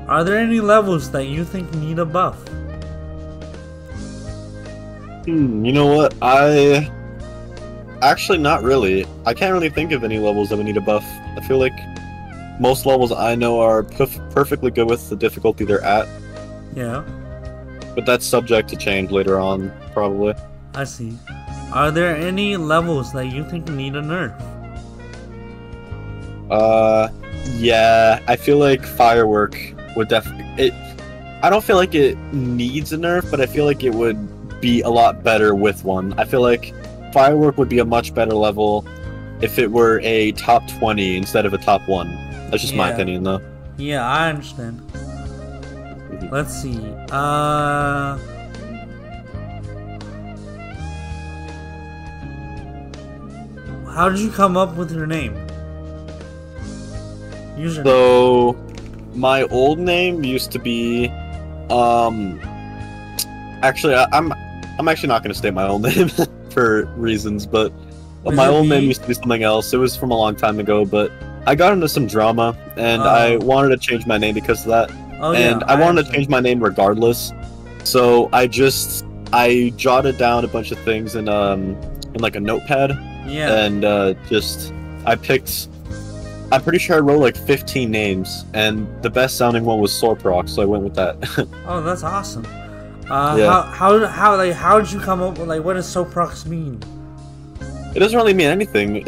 are 0.07 0.23
there 0.23 0.37
any 0.37 0.59
levels 0.59 1.11
that 1.11 1.25
you 1.25 1.45
think 1.45 1.73
need 1.75 1.99
a 1.99 2.05
buff? 2.05 2.37
Hmm, 5.25 5.65
you 5.65 5.71
know 5.71 5.87
what? 5.87 6.13
I 6.21 6.91
actually 8.01 8.37
not 8.37 8.61
really. 8.63 9.05
I 9.25 9.33
can't 9.33 9.53
really 9.53 9.69
think 9.69 9.91
of 9.91 10.03
any 10.03 10.19
levels 10.19 10.49
that 10.49 10.57
would 10.57 10.65
need 10.65 10.77
a 10.77 10.81
buff. 10.81 11.03
I 11.35 11.41
feel 11.47 11.57
like 11.57 11.73
most 12.59 12.85
levels 12.85 13.11
I 13.11 13.35
know 13.35 13.59
are 13.59 13.83
perf- 13.83 14.31
perfectly 14.31 14.71
good 14.71 14.89
with 14.89 15.09
the 15.09 15.15
difficulty 15.15 15.65
they're 15.65 15.83
at, 15.83 16.07
Yeah, 16.75 17.03
but 17.95 18.05
that's 18.05 18.25
subject 18.25 18.69
to 18.69 18.75
change 18.77 19.11
later 19.11 19.39
on, 19.39 19.71
probably. 19.95 20.35
I 20.75 20.83
see. 20.83 21.17
Are 21.73 21.89
there 21.89 22.15
any 22.15 22.57
levels 22.57 23.13
that 23.13 23.27
you 23.27 23.43
think 23.49 23.67
need 23.69 23.95
a 23.95 24.01
nerf? 24.01 24.35
Uh, 26.51 27.07
yeah, 27.55 28.21
I 28.27 28.35
feel 28.35 28.57
like 28.57 28.85
firework 28.85 29.57
would 29.95 30.09
def 30.09 30.27
it. 30.59 30.73
I 31.41 31.49
don't 31.49 31.63
feel 31.63 31.77
like 31.77 31.95
it 31.95 32.17
needs 32.33 32.91
a 32.93 32.97
nerf, 32.97 33.31
but 33.31 33.39
I 33.39 33.45
feel 33.45 33.65
like 33.65 33.83
it 33.83 33.93
would 33.93 34.61
be 34.61 34.81
a 34.81 34.89
lot 34.89 35.23
better 35.23 35.55
with 35.55 35.83
one. 35.83 36.13
I 36.19 36.25
feel 36.25 36.41
like 36.41 36.73
firework 37.13 37.57
would 37.57 37.69
be 37.69 37.79
a 37.79 37.85
much 37.85 38.13
better 38.13 38.33
level 38.33 38.85
if 39.41 39.57
it 39.57 39.71
were 39.71 40.01
a 40.03 40.33
top 40.33 40.67
twenty 40.77 41.15
instead 41.15 41.45
of 41.45 41.53
a 41.53 41.57
top 41.57 41.87
one. 41.87 42.13
That's 42.51 42.61
just 42.61 42.75
my 42.75 42.91
opinion, 42.91 43.23
though. 43.23 43.41
Yeah, 43.77 44.05
I 44.05 44.29
understand. 44.29 44.81
Let's 46.31 46.53
see. 46.53 46.79
Uh. 47.11 48.17
How 53.95 54.09
did 54.09 54.19
you 54.19 54.29
come 54.29 54.57
up 54.57 54.75
with 54.75 54.91
your 54.91 55.07
name? 55.07 55.33
Username. 57.57 57.85
So, 57.85 58.57
my 59.13 59.43
old 59.43 59.79
name 59.79 60.21
used 60.25 60.51
to 60.51 60.59
be, 60.59 61.07
um, 61.69 62.37
actually, 63.63 63.95
I, 63.95 64.05
I'm, 64.11 64.33
I'm 64.77 64.89
actually 64.89 65.07
not 65.07 65.23
going 65.23 65.31
to 65.31 65.37
state 65.37 65.53
my 65.53 65.65
old 65.65 65.81
name 65.95 66.09
for 66.49 66.83
reasons, 66.97 67.45
but 67.45 67.71
my 68.25 68.47
old 68.47 68.67
name 68.67 68.83
used 68.83 69.01
to 69.03 69.07
be 69.07 69.13
something 69.13 69.43
else. 69.43 69.73
It 69.73 69.77
was 69.77 69.95
from 69.95 70.11
a 70.11 70.17
long 70.17 70.35
time 70.35 70.59
ago, 70.59 70.83
but 70.83 71.09
I 71.47 71.55
got 71.55 71.71
into 71.71 71.87
some 71.87 72.05
drama, 72.05 72.57
and 72.75 73.01
Oh. 73.01 73.05
I 73.05 73.37
wanted 73.37 73.69
to 73.69 73.77
change 73.77 74.05
my 74.05 74.17
name 74.17 74.33
because 74.33 74.61
of 74.63 74.67
that, 74.67 74.91
oh 75.21 75.31
yeah, 75.31 75.53
and 75.53 75.63
I 75.65 75.79
wanted 75.79 76.07
to 76.07 76.11
change 76.11 76.27
my 76.27 76.41
name 76.41 76.61
regardless. 76.61 77.31
So 77.85 78.27
I 78.33 78.47
just, 78.47 79.05
I 79.31 79.71
jotted 79.77 80.17
down 80.17 80.43
a 80.43 80.49
bunch 80.49 80.71
of 80.71 80.79
things 80.79 81.15
in, 81.15 81.29
um, 81.29 81.77
in 82.13 82.19
like 82.19 82.35
a 82.35 82.41
notepad, 82.41 82.91
Yeah. 83.27 83.65
and 83.65 83.83
uh, 83.85 84.13
just 84.29 84.73
I 85.05 85.15
picked. 85.15 85.67
I'm 86.51 86.61
pretty 86.61 86.77
sure 86.79 86.95
I 86.95 86.99
wrote 86.99 87.19
like 87.19 87.35
15 87.35 87.89
names, 87.89 88.45
and 88.53 88.87
the 89.01 89.09
best 89.09 89.35
sounding 89.37 89.65
one 89.65 89.79
was 89.79 89.91
Soprox, 89.91 90.49
so 90.49 90.61
I 90.61 90.65
went 90.65 90.83
with 90.83 90.95
that. 90.95 91.15
Oh, 91.67 91.81
that's 91.81 92.03
awesome. 92.03 92.45
Uh, 93.09 93.35
Yeah. 93.37 93.51
how 93.51 93.61
how 93.61 94.05
how 94.07 94.35
like 94.37 94.53
how 94.53 94.79
did 94.79 94.91
you 94.91 94.99
come 94.99 95.21
up 95.21 95.37
with 95.37 95.47
like 95.47 95.63
what 95.63 95.73
does 95.73 95.87
Soprox 95.93 96.45
mean? 96.45 96.81
it 97.95 97.99
doesn't 97.99 98.17
really 98.17 98.33
mean 98.33 98.47
anything, 98.47 99.03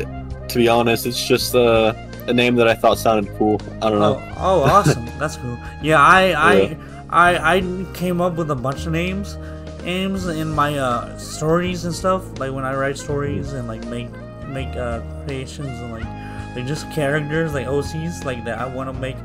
to 0.48 0.56
be 0.58 0.68
honest. 0.68 1.06
It's 1.06 1.28
just 1.28 1.54
uh, 1.56 1.94
a 2.28 2.34
name 2.34 2.56
that 2.56 2.68
I 2.68 2.74
thought 2.74 2.98
sounded 2.98 3.32
cool. 3.38 3.60
I 3.82 3.90
don't 3.90 4.02
Oh, 4.02 4.14
know. 4.20 4.34
oh, 4.38 4.62
awesome. 4.64 5.06
That's 5.20 5.36
cool. 5.38 5.58
Yeah, 5.84 6.00
I, 6.02 6.32
I, 6.32 6.54
Yeah. 6.56 6.76
I, 7.10 7.56
I 7.58 7.86
came 7.94 8.22
up 8.22 8.36
with 8.36 8.50
a 8.52 8.56
bunch 8.56 8.86
of 8.86 8.92
names, 8.94 9.38
names 9.92 10.28
in 10.28 10.50
my 10.54 10.78
uh, 10.78 11.18
stories 11.18 11.86
and 11.86 11.96
stuff. 11.96 12.22
Like 12.40 12.52
when 12.52 12.66
I 12.66 12.76
write 12.76 12.98
stories 12.98 13.54
and 13.54 13.68
like 13.68 13.84
make 13.88 14.10
make 14.48 14.76
uh, 14.76 15.02
creations 15.26 15.68
and 15.80 15.92
like 15.92 16.06
like 16.56 16.68
just 16.68 16.90
characters 16.92 17.54
like 17.54 17.66
OCs 17.68 18.24
like 18.26 18.44
that 18.46 18.60
I 18.60 18.68
want 18.68 18.90
to 18.94 18.94
make 18.94 19.18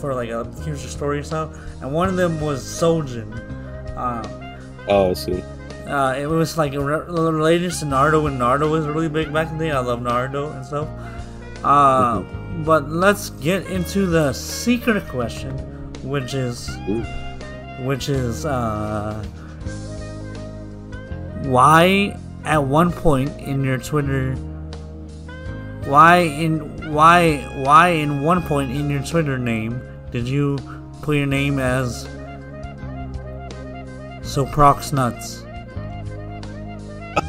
for 0.00 0.14
like 0.14 0.28
a 0.28 0.44
future 0.62 0.88
story 0.88 1.18
and 1.18 1.26
stuff. 1.26 1.56
And 1.80 1.92
one 1.92 2.08
of 2.08 2.16
them 2.16 2.40
was 2.40 2.62
Sojin. 2.62 3.28
Um, 3.96 4.24
Oh, 4.86 5.10
I 5.10 5.14
see. 5.14 5.42
uh, 5.86 6.12
it 6.18 6.26
was 6.26 6.58
like 6.58 6.72
re- 6.72 7.08
related 7.08 7.72
to 7.72 7.86
Naruto 7.86 8.22
when 8.24 8.38
Naruto 8.38 8.70
was 8.70 8.86
really 8.86 9.08
big 9.08 9.32
back 9.32 9.48
in 9.50 9.56
the 9.56 9.64
day. 9.64 9.70
I 9.70 9.78
love 9.80 10.00
Naruto 10.00 10.54
and 10.54 10.64
stuff. 10.66 10.88
Uh, 11.64 12.22
But 12.64 12.88
let's 12.90 13.30
get 13.42 13.66
into 13.66 14.06
the 14.06 14.32
secret 14.32 15.08
question, 15.08 15.52
which 16.04 16.34
is, 16.34 16.68
Ooh. 16.88 17.02
which 17.88 18.08
is, 18.08 18.44
uh, 18.46 19.24
why 21.44 22.16
at 22.44 22.62
one 22.62 22.92
point 22.92 23.30
in 23.40 23.64
your 23.64 23.78
Twitter, 23.78 24.34
why 25.84 26.18
in 26.18 26.92
why 26.92 27.38
why 27.62 27.88
in 27.88 28.22
one 28.22 28.42
point 28.42 28.70
in 28.70 28.88
your 28.90 29.02
Twitter 29.02 29.38
name 29.38 29.80
did 30.10 30.26
you 30.26 30.58
put 31.02 31.16
your 31.16 31.26
name 31.26 31.58
as 31.58 32.06
Soprox 34.22 34.92
Nuts? 34.92 35.42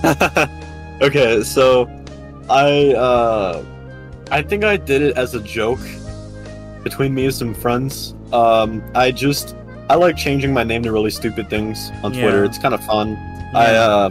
okay, 1.01 1.43
so 1.43 1.89
I 2.49 2.93
uh 2.93 3.65
I 4.31 4.41
think 4.41 4.63
I 4.63 4.77
did 4.77 5.01
it 5.01 5.17
as 5.17 5.35
a 5.35 5.41
joke 5.41 5.79
between 6.83 7.13
me 7.13 7.25
and 7.25 7.33
some 7.33 7.53
friends. 7.53 8.15
Um 8.31 8.83
I 8.95 9.11
just 9.11 9.55
I 9.89 9.95
like 9.95 10.15
changing 10.15 10.53
my 10.53 10.63
name 10.63 10.83
to 10.83 10.91
really 10.91 11.11
stupid 11.11 11.49
things 11.49 11.91
on 12.03 12.11
Twitter. 12.13 12.43
Yeah. 12.43 12.49
It's 12.49 12.57
kind 12.57 12.73
of 12.73 12.83
fun. 12.85 13.17
I 13.55 13.75
uh 13.75 14.09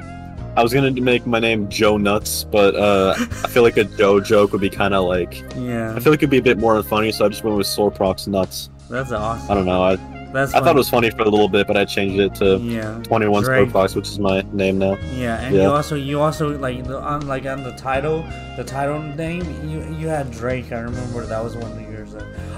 I 0.57 0.63
was 0.63 0.73
gonna 0.73 0.93
make 0.93 1.27
my 1.27 1.41
name 1.41 1.69
Joe 1.69 1.97
Nuts, 1.97 2.45
but 2.45 2.75
uh 2.77 3.15
I 3.19 3.49
feel 3.49 3.63
like 3.63 3.77
a 3.77 3.85
Joe 3.99 4.21
joke 4.21 4.53
would 4.53 4.61
be 4.61 4.71
kind 4.71 4.95
of 4.95 5.05
like 5.05 5.43
yeah, 5.57 5.95
I 5.95 6.01
feel 6.01 6.13
like 6.13 6.21
it'd 6.21 6.31
be 6.31 6.39
a 6.39 6.43
bit 6.43 6.59
more 6.59 6.83
funny, 6.83 7.13
so 7.13 7.27
I 7.27 7.29
just 7.29 7.45
went 7.45 7.57
with 7.57 7.67
Soprox 7.67 8.27
Nuts. 8.29 8.71
that's 8.89 9.13
awesome. 9.13 9.51
I 9.51 9.55
don't 9.55 9.67
know. 9.67 9.83
I, 9.83 9.97
That's 10.33 10.53
I 10.55 10.59
thought 10.61 10.75
it 10.75 10.79
was 10.79 10.91
funny 10.91 11.11
for 11.11 11.23
a 11.23 11.29
little 11.29 11.49
bit, 11.49 11.67
but 11.69 11.77
I 11.77 11.85
changed 11.85 12.19
it 12.19 12.35
to 12.37 12.59
yeah. 12.59 12.99
21 13.05 13.45
Drake. 13.45 13.73
Which 13.73 14.09
is 14.09 14.19
my 14.19 14.43
name 14.53 14.79
now. 14.79 14.97
Yeah, 15.17 15.41
and 15.41 15.55
Yeah. 15.55 15.63
you 15.63 15.71
also 15.71 15.95
you 15.97 16.21
also 16.21 16.57
like 16.59 16.85
the, 16.85 16.99
on 17.01 17.27
like 17.29 17.47
on 17.47 17.63
the 17.63 17.73
title, 17.73 18.25
the 18.57 18.65
title 18.65 19.01
name 19.01 19.43
you 19.69 19.79
you 19.99 20.09
had 20.09 20.31
Drake. 20.31 20.73
I 20.73 20.81
remember 20.81 21.25
that 21.27 21.43
was 21.43 21.55
one 21.57 21.71
of 21.73 21.81
yours. 21.91 22.15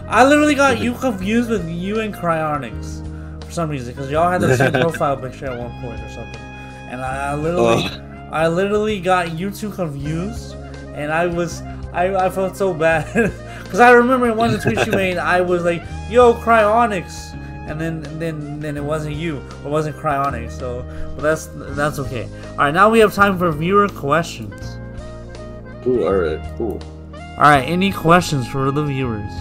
I 0.08 0.24
literally 0.24 0.54
got 0.54 0.78
you 0.84 0.94
confused 0.94 1.50
with 1.50 1.68
you 1.68 2.00
and 2.00 2.14
Cryonics 2.14 3.02
for 3.44 3.52
some 3.52 3.68
reason 3.70 3.94
because 3.94 4.10
y'all 4.10 4.30
had 4.30 4.40
the 4.40 4.56
same 4.56 4.72
profile 4.84 5.16
picture 5.16 5.46
at 5.46 5.58
one 5.58 5.72
point 5.82 6.00
or 6.00 6.10
something, 6.10 6.40
and 6.88 7.00
I, 7.00 7.34
literally 7.34 7.84
Ugh. 7.84 8.28
I 8.32 8.48
literally 8.48 9.00
got 9.00 9.32
you 9.32 9.50
two 9.50 9.70
confused, 9.70 10.54
and 10.94 11.12
I 11.12 11.26
was 11.26 11.62
I, 11.92 12.26
I 12.26 12.30
felt 12.30 12.56
so 12.56 12.74
bad 12.74 13.12
because 13.62 13.80
I 13.80 13.90
remember 13.92 14.32
one 14.34 14.52
of 14.52 14.62
the 14.62 14.70
tweets 14.70 14.86
you 14.86 14.92
made 15.04 15.16
I 15.16 15.40
was 15.40 15.64
like 15.64 15.82
Yo 16.08 16.34
Cryonics. 16.34 17.34
And 17.68 17.80
then, 17.80 18.02
then, 18.20 18.60
then 18.60 18.76
it 18.76 18.84
wasn't 18.84 19.16
you. 19.16 19.38
It 19.38 19.68
wasn't 19.68 19.96
Cryonics. 19.96 20.52
So, 20.52 20.84
but 21.16 21.22
that's 21.22 21.48
that's 21.74 21.98
okay. 21.98 22.28
All 22.52 22.58
right, 22.58 22.72
now 22.72 22.88
we 22.88 23.00
have 23.00 23.12
time 23.12 23.36
for 23.36 23.50
viewer 23.50 23.88
questions. 23.88 24.78
Ooh, 25.84 26.04
alright, 26.04 26.40
cool. 26.56 26.80
All 27.12 27.42
right, 27.42 27.62
any 27.62 27.90
questions 27.90 28.46
for 28.46 28.70
the 28.70 28.84
viewers? 28.84 29.32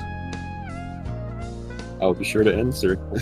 I'll 2.02 2.16
be 2.16 2.26
sure 2.26 2.44
to 2.44 2.54
answer. 2.54 2.98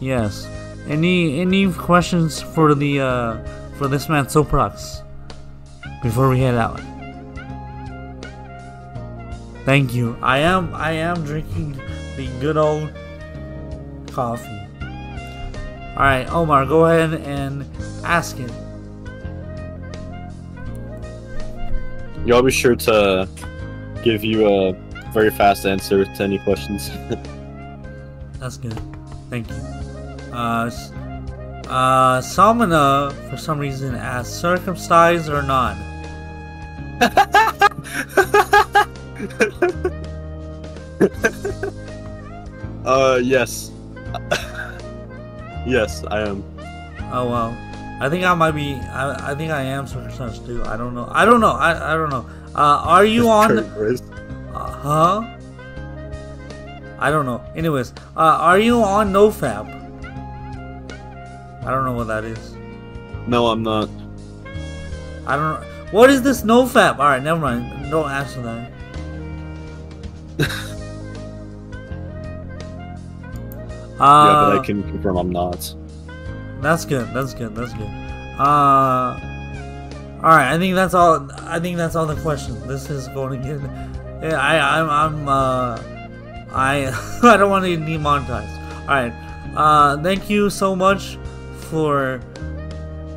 Yes. 0.00 0.46
Any 0.88 1.40
any 1.40 1.72
questions 1.72 2.42
for 2.42 2.74
the 2.74 3.00
uh 3.00 3.38
for 3.76 3.88
this 3.88 4.08
man 4.08 4.26
Soprox 4.26 5.02
before 6.02 6.28
we 6.28 6.40
head 6.40 6.54
out? 6.54 6.80
Thank 9.64 9.94
you. 9.94 10.16
I 10.20 10.38
am 10.38 10.74
I 10.74 10.92
am 10.92 11.24
drinking 11.24 11.80
the 12.16 12.28
good 12.40 12.56
old 12.56 12.92
coffee. 14.12 14.60
Alright, 15.96 16.30
Omar, 16.30 16.66
go 16.66 16.86
ahead 16.86 17.14
and 17.22 17.64
ask 18.04 18.38
it. 18.38 18.50
Yeah, 22.26 22.34
I'll 22.36 22.42
be 22.42 22.50
sure 22.50 22.74
to 22.76 23.28
give 24.02 24.24
you 24.24 24.48
a 24.48 24.72
very 25.12 25.30
fast 25.30 25.64
answer 25.66 26.04
to 26.04 26.22
any 26.22 26.38
questions. 26.40 26.90
That's 28.38 28.56
good. 28.56 28.78
Thank 29.30 29.48
you. 29.48 29.83
Uh, 30.34 30.70
uh, 31.68 32.20
Salmona, 32.20 33.14
for 33.30 33.36
some 33.36 33.58
reason, 33.58 33.94
asked 33.94 34.40
circumcised 34.40 35.28
or 35.28 35.42
not. 35.42 35.76
uh, 42.84 43.20
yes. 43.22 43.70
yes, 45.66 46.04
I 46.10 46.22
am. 46.22 46.42
Oh 47.12 47.30
well, 47.30 47.56
I 48.00 48.08
think 48.08 48.24
I 48.24 48.34
might 48.34 48.52
be. 48.52 48.74
I, 48.74 49.30
I 49.30 49.34
think 49.36 49.52
I 49.52 49.62
am 49.62 49.86
circumcised 49.86 50.44
too. 50.46 50.64
I 50.64 50.76
don't 50.76 50.94
know. 50.94 51.08
I 51.12 51.24
don't 51.24 51.40
know. 51.40 51.52
I, 51.52 51.92
I 51.92 51.94
don't 51.94 52.10
know. 52.10 52.26
Uh, 52.56 52.82
are 52.84 53.04
you 53.04 53.28
on? 53.28 53.58
Uh, 53.58 53.96
huh? 54.52 55.22
I 56.98 57.10
don't 57.10 57.26
know. 57.26 57.44
Anyways, 57.54 57.92
uh, 58.16 58.38
are 58.40 58.58
you 58.58 58.82
on 58.82 59.12
NoFap? 59.12 59.83
I 61.64 61.70
don't 61.70 61.84
know 61.84 61.92
what 61.92 62.08
that 62.08 62.24
is. 62.24 62.54
No, 63.26 63.46
I'm 63.46 63.62
not. 63.62 63.88
I 65.26 65.36
don't. 65.36 65.64
What 65.92 66.10
is 66.10 66.22
this 66.22 66.42
NoFap? 66.42 66.98
Alright, 66.98 67.22
never 67.22 67.40
mind. 67.40 67.90
Don't 67.90 68.10
answer 68.10 68.42
that. 68.42 68.70
yeah, 70.38 70.46
but 73.96 74.02
uh, 74.02 74.58
I 74.60 74.62
can 74.64 74.82
confirm 74.82 75.16
I'm 75.16 75.30
not. 75.30 75.74
That's 76.60 76.84
good. 76.84 77.08
That's 77.14 77.32
good. 77.32 77.54
That's 77.54 77.72
good. 77.72 77.88
Uh, 78.38 79.18
all 80.22 80.30
right. 80.30 80.52
I 80.52 80.58
think 80.58 80.74
that's 80.74 80.92
all. 80.92 81.30
I 81.42 81.60
think 81.60 81.78
that's 81.78 81.94
all 81.96 82.06
the 82.06 82.20
questions. 82.20 82.62
This 82.66 82.90
is 82.90 83.08
going 83.08 83.40
to 83.40 83.46
get. 83.48 83.60
Yeah, 84.22 84.40
I, 84.40 84.80
I'm, 84.80 84.90
I'm, 84.90 85.28
uh, 85.28 85.78
I, 86.52 87.20
I 87.22 87.36
don't 87.36 87.50
want 87.50 87.64
to 87.64 87.76
get 87.76 87.86
demonetized. 87.86 88.60
All 88.82 88.88
right. 88.88 89.12
Uh, 89.56 90.02
thank 90.02 90.28
you 90.28 90.50
so 90.50 90.74
much 90.74 91.16
for, 91.74 92.20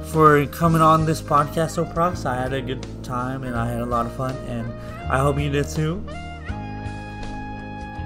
for 0.06 0.48
coming 0.48 0.82
on 0.82 1.06
this 1.06 1.22
podcast, 1.22 1.78
Soprox. 1.78 2.26
I 2.26 2.36
had 2.36 2.54
a 2.54 2.62
good 2.62 2.84
time 3.04 3.44
and 3.44 3.56
I 3.56 3.70
had 3.70 3.82
a 3.82 3.86
lot 3.86 4.08
of 4.08 4.14
fun, 4.16 4.36
and 4.48 4.66
I 5.12 5.20
hope 5.20 5.38
you 5.38 5.52
did 5.52 5.68
too. 5.70 6.04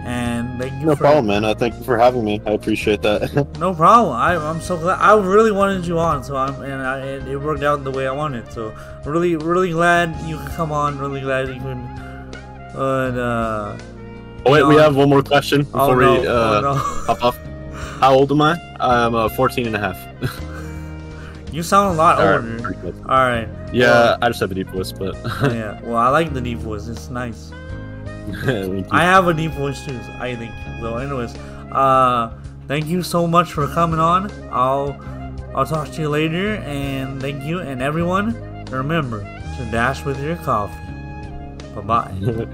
And 0.03 0.59
thank 0.59 0.73
you 0.81 0.87
No 0.87 0.95
for 0.95 1.03
problem, 1.03 1.27
man. 1.27 1.45
Uh, 1.45 1.53
thank 1.53 1.75
you 1.75 1.83
for 1.83 1.97
having 1.97 2.25
me. 2.25 2.41
I 2.45 2.51
appreciate 2.51 3.01
that. 3.03 3.21
No 3.59 3.73
problem. 3.73 4.13
I, 4.13 4.35
I'm 4.35 4.59
so 4.59 4.75
glad. 4.75 4.99
I 4.99 5.17
really 5.17 5.53
wanted 5.53 5.85
you 5.85 5.99
on, 5.99 6.21
so 6.21 6.35
I'm 6.35 6.61
and 6.63 6.81
I, 6.81 6.99
it, 6.99 7.27
it 7.29 7.37
worked 7.37 7.63
out 7.63 7.85
the 7.85 7.91
way 7.91 8.07
I 8.07 8.11
wanted. 8.11 8.51
So 8.51 8.75
really, 9.05 9.37
really 9.37 9.71
glad 9.71 10.19
you 10.27 10.37
could 10.37 10.51
come 10.51 10.71
on. 10.73 10.97
Really 10.97 11.21
glad 11.21 11.47
you 11.47 11.61
could. 11.61 11.79
But 12.73 13.15
uh, 13.15 13.77
oh, 14.45 14.51
wait, 14.51 14.63
we 14.63 14.75
have 14.75 14.97
one 14.97 15.09
more 15.09 15.23
question 15.23 15.61
oh 15.73 15.87
before 15.87 16.01
no, 16.01 16.21
we 16.21 16.27
uh, 16.27 16.33
oh 16.33 16.61
no. 16.61 16.73
hop 16.75 17.23
off. 17.23 17.39
How 18.01 18.15
old 18.15 18.31
am 18.31 18.41
I? 18.41 18.59
I'm 18.79 19.13
uh, 19.13 19.29
14 19.29 19.67
and 19.67 19.75
a 19.75 19.79
half. 19.79 19.95
you 21.53 21.61
sound 21.61 21.93
a 21.93 21.97
lot 21.97 22.17
Alright, 22.17 22.37
older. 22.37 22.73
good. 22.81 22.95
All 23.07 23.27
right. 23.29 23.47
Yeah, 23.71 24.17
I 24.23 24.29
just 24.29 24.39
have 24.39 24.49
a 24.49 24.55
deep 24.55 24.69
voice, 24.69 24.91
but 24.91 25.13
yeah. 25.43 25.79
Well, 25.83 25.97
I 25.97 26.09
like 26.09 26.33
the 26.33 26.41
deep 26.41 26.57
voice. 26.57 26.87
It's 26.87 27.11
nice. 27.11 27.51
I 28.91 29.03
have 29.03 29.27
a 29.27 29.35
deep 29.35 29.51
voice 29.51 29.85
too. 29.85 29.99
I 30.17 30.35
think. 30.35 30.51
So, 30.79 30.97
anyways, 30.97 31.35
uh, 31.71 32.33
thank 32.67 32.87
you 32.87 33.03
so 33.03 33.27
much 33.27 33.53
for 33.53 33.67
coming 33.67 33.99
on. 33.99 34.31
I'll 34.51 34.99
I'll 35.53 35.67
talk 35.67 35.91
to 35.91 36.01
you 36.01 36.09
later, 36.09 36.55
and 36.55 37.21
thank 37.21 37.43
you 37.43 37.59
and 37.59 37.83
everyone. 37.83 38.33
Remember 38.71 39.19
to 39.19 39.71
dash 39.71 40.03
with 40.03 40.19
your 40.23 40.37
coffee. 40.37 40.73
Bye 41.75 41.81
bye. 41.81 42.47